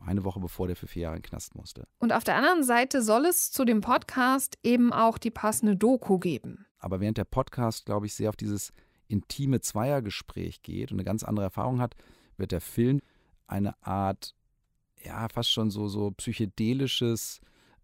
eine 0.00 0.24
Woche 0.24 0.40
bevor 0.40 0.66
der 0.66 0.76
für 0.76 0.86
vier 0.86 1.02
Jahre 1.02 1.16
in 1.16 1.22
den 1.22 1.28
Knast 1.28 1.54
musste. 1.54 1.86
Und 1.98 2.12
auf 2.12 2.24
der 2.24 2.36
anderen 2.36 2.62
Seite 2.62 3.02
soll 3.02 3.26
es 3.26 3.50
zu 3.50 3.64
dem 3.64 3.80
Podcast 3.80 4.58
eben 4.62 4.92
auch 4.92 5.18
die 5.18 5.30
passende 5.30 5.76
Doku 5.76 6.18
geben. 6.18 6.66
Aber 6.78 7.00
während 7.00 7.18
der 7.18 7.24
Podcast, 7.24 7.86
glaube 7.86 8.06
ich, 8.06 8.14
sehr 8.14 8.28
auf 8.28 8.36
dieses 8.36 8.72
intime 9.08 9.60
Zweiergespräch 9.60 10.62
geht 10.62 10.90
und 10.92 10.96
eine 10.96 11.04
ganz 11.04 11.22
andere 11.22 11.44
Erfahrung 11.44 11.80
hat, 11.80 11.94
wird 12.36 12.52
der 12.52 12.60
Film 12.60 13.00
eine 13.46 13.80
Art, 13.82 14.34
ja, 15.02 15.28
fast 15.28 15.50
schon 15.50 15.70
so, 15.70 15.88
so 15.88 16.10
psychedelisches 16.12 17.40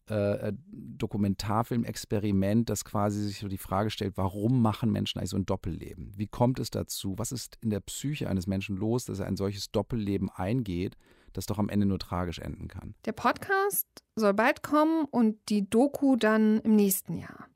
äh, 0.06 0.52
Dokumentarfilm-Experiment, 0.72 2.68
das 2.68 2.84
quasi 2.84 3.22
sich 3.22 3.38
so 3.38 3.48
die 3.48 3.58
Frage 3.58 3.90
stellt, 3.90 4.16
warum 4.16 4.60
machen 4.60 4.90
Menschen 4.90 5.18
eigentlich 5.18 5.30
so 5.30 5.36
ein 5.36 5.46
Doppelleben? 5.46 6.12
Wie 6.16 6.26
kommt 6.26 6.58
es 6.58 6.70
dazu? 6.70 7.14
Was 7.16 7.32
ist 7.32 7.58
in 7.60 7.70
der 7.70 7.80
Psyche 7.80 8.28
eines 8.28 8.46
Menschen 8.46 8.76
los, 8.76 9.04
dass 9.04 9.20
er 9.20 9.26
ein 9.26 9.36
solches 9.36 9.70
Doppelleben 9.70 10.28
eingeht, 10.28 10.96
das 11.32 11.46
doch 11.46 11.58
am 11.58 11.68
Ende 11.68 11.86
nur 11.86 11.98
tragisch 11.98 12.38
enden 12.38 12.68
kann? 12.68 12.94
Der 13.04 13.12
Podcast 13.12 13.86
soll 14.16 14.34
bald 14.34 14.62
kommen 14.62 15.04
und 15.04 15.36
die 15.48 15.68
Doku 15.68 16.16
dann 16.16 16.60
im 16.60 16.76
nächsten 16.76 17.16
Jahr. 17.16 17.46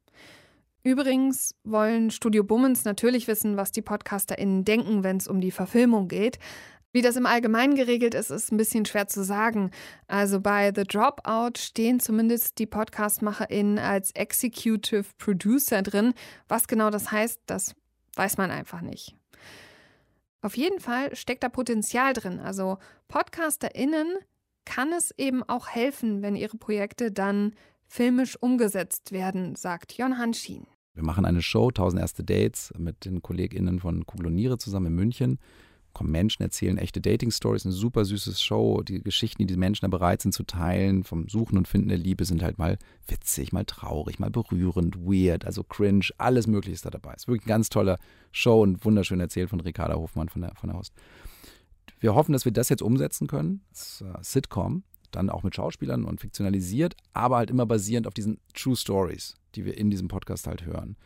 Übrigens 0.83 1.55
wollen 1.65 2.11
Studio 2.11 2.45
Bummens 2.45 2.85
natürlich 2.85 3.27
wissen, 3.27 3.57
was 3.57 3.73
die 3.73 3.81
PodcasterInnen 3.81 4.65
denken, 4.65 5.03
wenn 5.03 5.17
es 5.17 5.27
um 5.27 5.41
die 5.41 5.51
Verfilmung 5.51 6.09
geht. 6.09 6.39
Wie 6.93 7.03
das 7.03 7.17
im 7.17 7.27
Allgemeinen 7.27 7.75
geregelt 7.75 8.15
ist, 8.15 8.31
ist 8.31 8.53
ein 8.53 8.57
bisschen 8.57 8.85
schwer 8.85 9.09
zu 9.09 9.25
sagen. 9.25 9.71
Also 10.07 10.41
bei 10.41 10.73
The 10.73 10.85
Dropout 10.85 11.59
stehen 11.59 11.99
zumindest 11.99 12.59
die 12.59 12.67
PodcastmacherInnen 12.67 13.81
als 13.81 14.13
Executive 14.13 15.07
Producer 15.19 15.83
drin. 15.83 16.15
Was 16.47 16.69
genau 16.69 16.91
das 16.91 17.11
heißt, 17.11 17.41
das 17.47 17.75
weiß 18.15 18.37
man 18.37 18.53
einfach 18.53 18.81
nicht. 18.81 19.17
Auf 20.45 20.59
jeden 20.59 20.79
Fall 20.79 21.17
steckt 21.17 21.43
da 21.43 21.49
Potenzial 21.49 22.13
drin. 22.13 22.39
Also 22.39 22.77
PodcasterInnen 23.09 24.19
kann 24.67 24.93
es 24.93 25.11
eben 25.17 25.43
auch 25.43 25.69
helfen, 25.69 26.21
wenn 26.21 26.37
ihre 26.37 26.59
Projekte 26.59 27.11
dann 27.11 27.55
filmisch 27.87 28.37
umgesetzt 28.37 29.11
werden, 29.11 29.57
sagt 29.57 29.97
Jon 29.97 30.19
Hanschin. 30.19 30.67
Wir 30.93 31.03
machen 31.03 31.25
eine 31.25 31.41
Show, 31.41 31.69
1000 31.69 32.03
erste 32.03 32.25
Dates, 32.25 32.75
mit 32.77 33.07
den 33.07 33.23
KollegInnen 33.23 33.81
von 33.81 34.05
Kugel 34.05 34.27
und 34.27 34.35
Niere 34.35 34.59
zusammen 34.59 34.89
in 34.89 34.95
München. 34.97 35.39
Kommen 35.95 36.11
Menschen, 36.11 36.43
erzählen 36.43 36.77
echte 36.77 37.01
Dating-Stories, 37.01 37.65
eine 37.65 37.73
super 37.73 38.05
süße 38.05 38.35
Show. 38.35 38.83
Die 38.83 39.03
Geschichten, 39.03 39.39
die 39.39 39.47
die 39.47 39.57
Menschen 39.57 39.85
da 39.85 39.89
bereit 39.89 40.21
sind 40.21 40.33
zu 40.33 40.43
teilen, 40.43 41.05
vom 41.05 41.29
Suchen 41.29 41.57
und 41.57 41.69
Finden 41.69 41.89
der 41.89 41.99
Liebe, 41.99 42.25
sind 42.25 42.43
halt 42.43 42.59
mal 42.59 42.79
witzig, 43.07 43.53
mal 43.53 43.65
traurig, 43.65 44.19
mal 44.19 44.31
berührend, 44.31 44.97
weird, 44.97 45.45
also 45.45 45.63
cringe, 45.63 46.09
alles 46.19 46.47
Mögliche 46.47 46.75
ist 46.75 46.85
da 46.85 46.91
dabei. 46.91 47.15
Ist 47.15 47.29
wirklich 47.29 47.47
eine 47.47 47.55
ganz 47.55 47.71
tolle 47.71 47.99
Show 48.33 48.61
und 48.61 48.85
wunderschön 48.85 49.21
erzählt 49.21 49.49
von 49.49 49.61
Ricarda 49.61 49.95
Hofmann 49.95 50.29
von 50.29 50.43
der, 50.43 50.55
von 50.57 50.69
der 50.69 50.79
Host. 50.79 50.93
Wir 52.01 52.15
hoffen, 52.15 52.33
dass 52.33 52.45
wir 52.45 52.53
das 52.53 52.69
jetzt 52.69 52.83
umsetzen 52.83 53.29
können. 53.29 53.63
Ist, 53.73 54.03
äh, 54.03 54.13
Sitcom, 54.21 54.83
dann 55.13 55.31
auch 55.31 55.43
mit 55.43 55.55
Schauspielern 55.55 56.05
und 56.05 56.21
fiktionalisiert, 56.21 56.97
aber 57.13 57.37
halt 57.37 57.51
immer 57.51 57.67
basierend 57.67 58.07
auf 58.07 58.15
diesen 58.15 58.41
True 58.53 58.77
Stories, 58.77 59.37
die 59.55 59.65
wir 59.65 59.79
in 59.79 59.91
diesem 59.91 60.09
Podcast 60.09 60.47
halt 60.47 60.67
hören. 60.67 60.97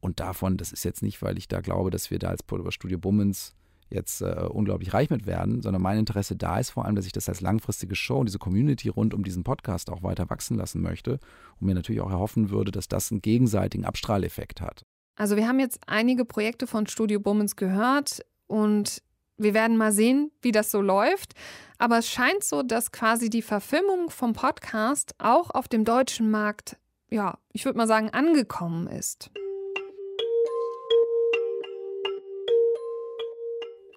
Und 0.00 0.20
davon, 0.20 0.56
das 0.56 0.72
ist 0.72 0.84
jetzt 0.84 1.02
nicht, 1.02 1.22
weil 1.22 1.38
ich 1.38 1.48
da 1.48 1.60
glaube, 1.60 1.90
dass 1.90 2.10
wir 2.10 2.18
da 2.18 2.28
als 2.28 2.44
Studio 2.68 2.98
Bummens 2.98 3.54
jetzt 3.88 4.20
äh, 4.20 4.46
unglaublich 4.48 4.92
reich 4.94 5.10
mit 5.10 5.26
werden, 5.26 5.62
sondern 5.62 5.82
mein 5.82 5.98
Interesse 5.98 6.36
da 6.36 6.58
ist 6.58 6.70
vor 6.70 6.84
allem, 6.84 6.96
dass 6.96 7.06
ich 7.06 7.12
das 7.12 7.28
als 7.28 7.40
langfristige 7.40 7.94
Show 7.94 8.18
und 8.18 8.26
diese 8.26 8.38
Community 8.38 8.88
rund 8.88 9.14
um 9.14 9.22
diesen 9.22 9.44
Podcast 9.44 9.90
auch 9.90 10.02
weiter 10.02 10.28
wachsen 10.28 10.56
lassen 10.56 10.82
möchte 10.82 11.18
und 11.60 11.66
mir 11.66 11.74
natürlich 11.74 12.00
auch 12.00 12.10
erhoffen 12.10 12.50
würde, 12.50 12.72
dass 12.72 12.88
das 12.88 13.10
einen 13.10 13.22
gegenseitigen 13.22 13.84
Abstrahleffekt 13.84 14.60
hat. 14.60 14.84
Also 15.16 15.36
wir 15.36 15.48
haben 15.48 15.60
jetzt 15.60 15.80
einige 15.86 16.24
Projekte 16.24 16.66
von 16.66 16.86
Studio 16.86 17.20
Bummens 17.20 17.56
gehört 17.56 18.20
und 18.46 19.02
wir 19.38 19.54
werden 19.54 19.76
mal 19.76 19.92
sehen, 19.92 20.30
wie 20.42 20.52
das 20.52 20.70
so 20.70 20.80
läuft. 20.80 21.34
Aber 21.78 21.98
es 21.98 22.08
scheint 22.08 22.42
so, 22.42 22.62
dass 22.62 22.92
quasi 22.92 23.30
die 23.30 23.42
Verfilmung 23.42 24.10
vom 24.10 24.32
Podcast 24.32 25.14
auch 25.18 25.50
auf 25.50 25.68
dem 25.68 25.84
deutschen 25.84 26.30
Markt, 26.30 26.78
ja, 27.10 27.38
ich 27.52 27.64
würde 27.64 27.78
mal 27.78 27.86
sagen, 27.86 28.10
angekommen 28.10 28.86
ist. 28.86 29.30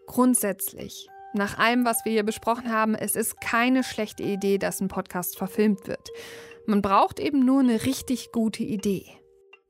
Grundsätzlich, 0.10 1.08
nach 1.34 1.60
allem, 1.60 1.86
was 1.86 2.04
wir 2.04 2.12
hier 2.12 2.24
besprochen 2.24 2.74
haben, 2.74 2.96
es 2.96 3.16
ist 3.16 3.40
keine 3.40 3.84
schlechte 3.84 4.24
Idee, 4.24 4.58
dass 4.58 4.82
ein 4.82 4.88
Podcast 4.88 5.38
verfilmt 5.38 5.88
wird. 5.88 6.10
Man 6.66 6.82
braucht 6.82 7.20
eben 7.20 7.46
nur 7.46 7.60
eine 7.60 7.86
richtig 7.86 8.32
gute 8.32 8.64
Idee. 8.64 9.06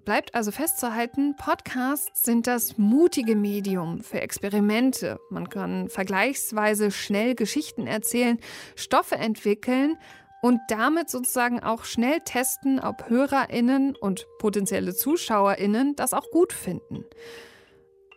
Bleibt 0.05 0.35
also 0.35 0.51
festzuhalten, 0.51 1.35
Podcasts 1.35 2.23
sind 2.23 2.47
das 2.47 2.77
mutige 2.77 3.35
Medium 3.35 3.99
für 3.99 4.21
Experimente. 4.21 5.19
Man 5.29 5.49
kann 5.49 5.89
vergleichsweise 5.89 6.89
schnell 6.89 7.35
Geschichten 7.35 7.85
erzählen, 7.85 8.39
Stoffe 8.77 9.15
entwickeln 9.15 9.97
und 10.41 10.61
damit 10.69 11.09
sozusagen 11.09 11.59
auch 11.61 11.83
schnell 11.83 12.21
testen, 12.21 12.79
ob 12.79 13.09
Hörerinnen 13.09 13.97
und 13.97 14.25
potenzielle 14.39 14.95
Zuschauerinnen 14.95 15.97
das 15.97 16.13
auch 16.13 16.31
gut 16.31 16.53
finden. 16.53 17.03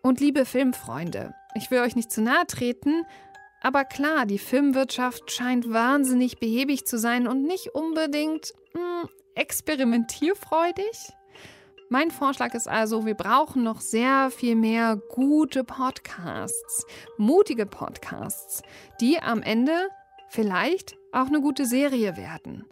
Und 0.04 0.20
liebe 0.20 0.44
Filmfreunde, 0.44 1.34
ich 1.54 1.70
will 1.70 1.80
euch 1.80 1.96
nicht 1.96 2.10
zu 2.10 2.22
nahe 2.22 2.46
treten, 2.46 3.04
aber 3.60 3.84
klar, 3.84 4.26
die 4.26 4.38
Filmwirtschaft 4.38 5.30
scheint 5.30 5.72
wahnsinnig 5.72 6.38
behäbig 6.38 6.84
zu 6.84 6.98
sein 6.98 7.28
und 7.28 7.44
nicht 7.44 7.74
unbedingt 7.74 8.52
mh, 8.74 9.02
hm, 9.02 9.08
experimentierfreudig. 9.34 11.12
Mein 11.88 12.10
Vorschlag 12.10 12.54
ist 12.54 12.68
also, 12.68 13.04
wir 13.06 13.14
brauchen 13.14 13.62
noch 13.62 13.80
sehr 13.80 14.30
viel 14.30 14.56
mehr 14.56 14.96
gute 14.96 15.62
Podcasts, 15.62 16.86
mutige 17.18 17.66
Podcasts, 17.66 18.62
die 19.00 19.20
am 19.20 19.42
Ende 19.42 19.88
vielleicht 20.28 20.96
auch 21.12 21.26
eine 21.26 21.42
gute 21.42 21.66
Serie 21.66 22.16
werden. 22.16 22.64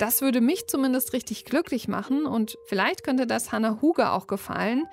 Das 0.00 0.20
würde 0.20 0.40
mich 0.40 0.66
zumindest 0.66 1.12
richtig 1.12 1.44
glücklich 1.44 1.86
machen 1.86 2.26
und 2.26 2.58
vielleicht 2.66 3.04
könnte 3.04 3.26
das 3.26 3.52
Hannah 3.52 3.80
Huge 3.80 4.10
auch 4.10 4.26
gefallen. 4.26 4.86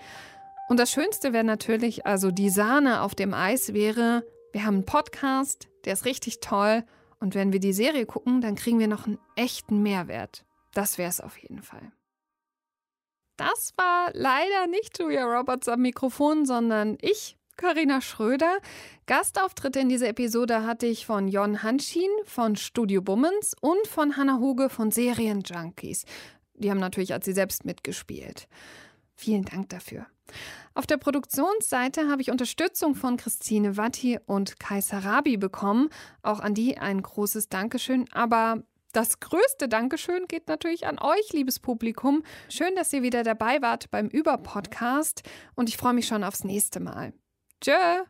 Und 0.68 0.80
das 0.80 0.92
Schönste 0.92 1.32
wäre 1.32 1.46
natürlich, 1.46 2.06
also 2.06 2.30
die 2.30 2.50
Sahne 2.50 3.02
auf 3.02 3.16
dem 3.16 3.34
Eis 3.34 3.74
wäre, 3.74 4.26
wir 4.52 4.66
haben 4.66 4.76
einen 4.76 4.86
Podcast, 4.86 5.70
der 5.86 5.94
ist 5.94 6.06
richtig 6.06 6.42
toll 6.42 6.84
und 7.20 7.36
wenn 7.36 7.54
wir 7.54 7.60
die 7.60 7.74
Serie 7.74 8.06
gucken, 8.06 8.42
dann 8.42 8.56
kriegen 8.56 8.80
wir 8.80 8.88
noch 8.88 9.08
einen 9.08 9.20
echten 9.36 9.82
Mehrwert. 9.82 10.46
Das 10.74 10.98
wäre 10.98 11.10
es 11.10 11.22
auf 11.22 11.38
jeden 11.38 11.64
Fall. 11.64 11.92
Das 13.38 13.74
war 13.78 14.10
leider 14.14 14.68
nicht 14.68 15.00
Julia 15.00 15.26
Roberts 15.26 15.70
am 15.70 15.82
Mikrofon, 15.82 16.46
sondern 16.46 16.98
ich, 17.02 17.38
Karina 17.56 18.02
Schröder. 18.02 18.58
Gastauftritte 19.06 19.80
in 19.80 19.90
dieser 19.90 20.10
Episode 20.10 20.66
hatte 20.66 20.86
ich 20.86 21.06
von 21.06 21.28
Jon 21.28 21.64
Hanschin 21.64 22.10
von 22.26 22.56
Studio 22.56 23.02
Bummens 23.02 23.56
und 23.62 23.88
von 23.88 24.18
Hannah 24.18 24.40
Huge 24.40 24.70
von 24.70 24.92
Serienjunkies. 24.92 26.06
Die 26.56 26.72
haben 26.72 26.80
natürlich 26.80 27.14
als 27.14 27.26
sie 27.26 27.34
selbst 27.34 27.64
mitgespielt. 27.64 28.48
Vielen 29.16 29.46
Dank 29.46 29.70
dafür. 29.70 30.08
Auf 30.74 30.86
der 30.86 30.98
Produktionsseite 30.98 32.10
habe 32.10 32.22
ich 32.22 32.32
Unterstützung 32.32 32.96
von 32.96 33.18
Christine 33.18 33.78
Watti 33.78 34.20
und 34.26 34.60
Kai 34.60 34.82
Sarabi 34.82 35.38
bekommen. 35.38 35.90
Auch 36.22 36.40
an 36.40 36.54
die 36.54 36.78
ein 36.78 37.02
großes 37.02 37.50
Dankeschön. 37.50 38.06
Aber 38.12 38.64
das 38.94 39.20
größte 39.20 39.68
Dankeschön 39.68 40.28
geht 40.28 40.48
natürlich 40.48 40.88
an 40.88 41.00
euch, 41.00 41.34
liebes 41.34 41.60
Publikum. 41.60 42.24
Schön, 42.50 42.76
dass 42.76 42.94
ihr 42.94 43.04
wieder 43.04 43.24
dabei 43.24 43.62
wart 43.62 43.92
beim 43.92 44.08
Über-Podcast 44.08 45.24
und 45.56 45.70
ich 45.70 45.78
freue 45.78 45.94
mich 45.94 46.08
schon 46.08 46.24
aufs 46.24 46.44
nächste 46.44 46.80
Mal. 46.80 47.14
Tschö! 47.62 48.06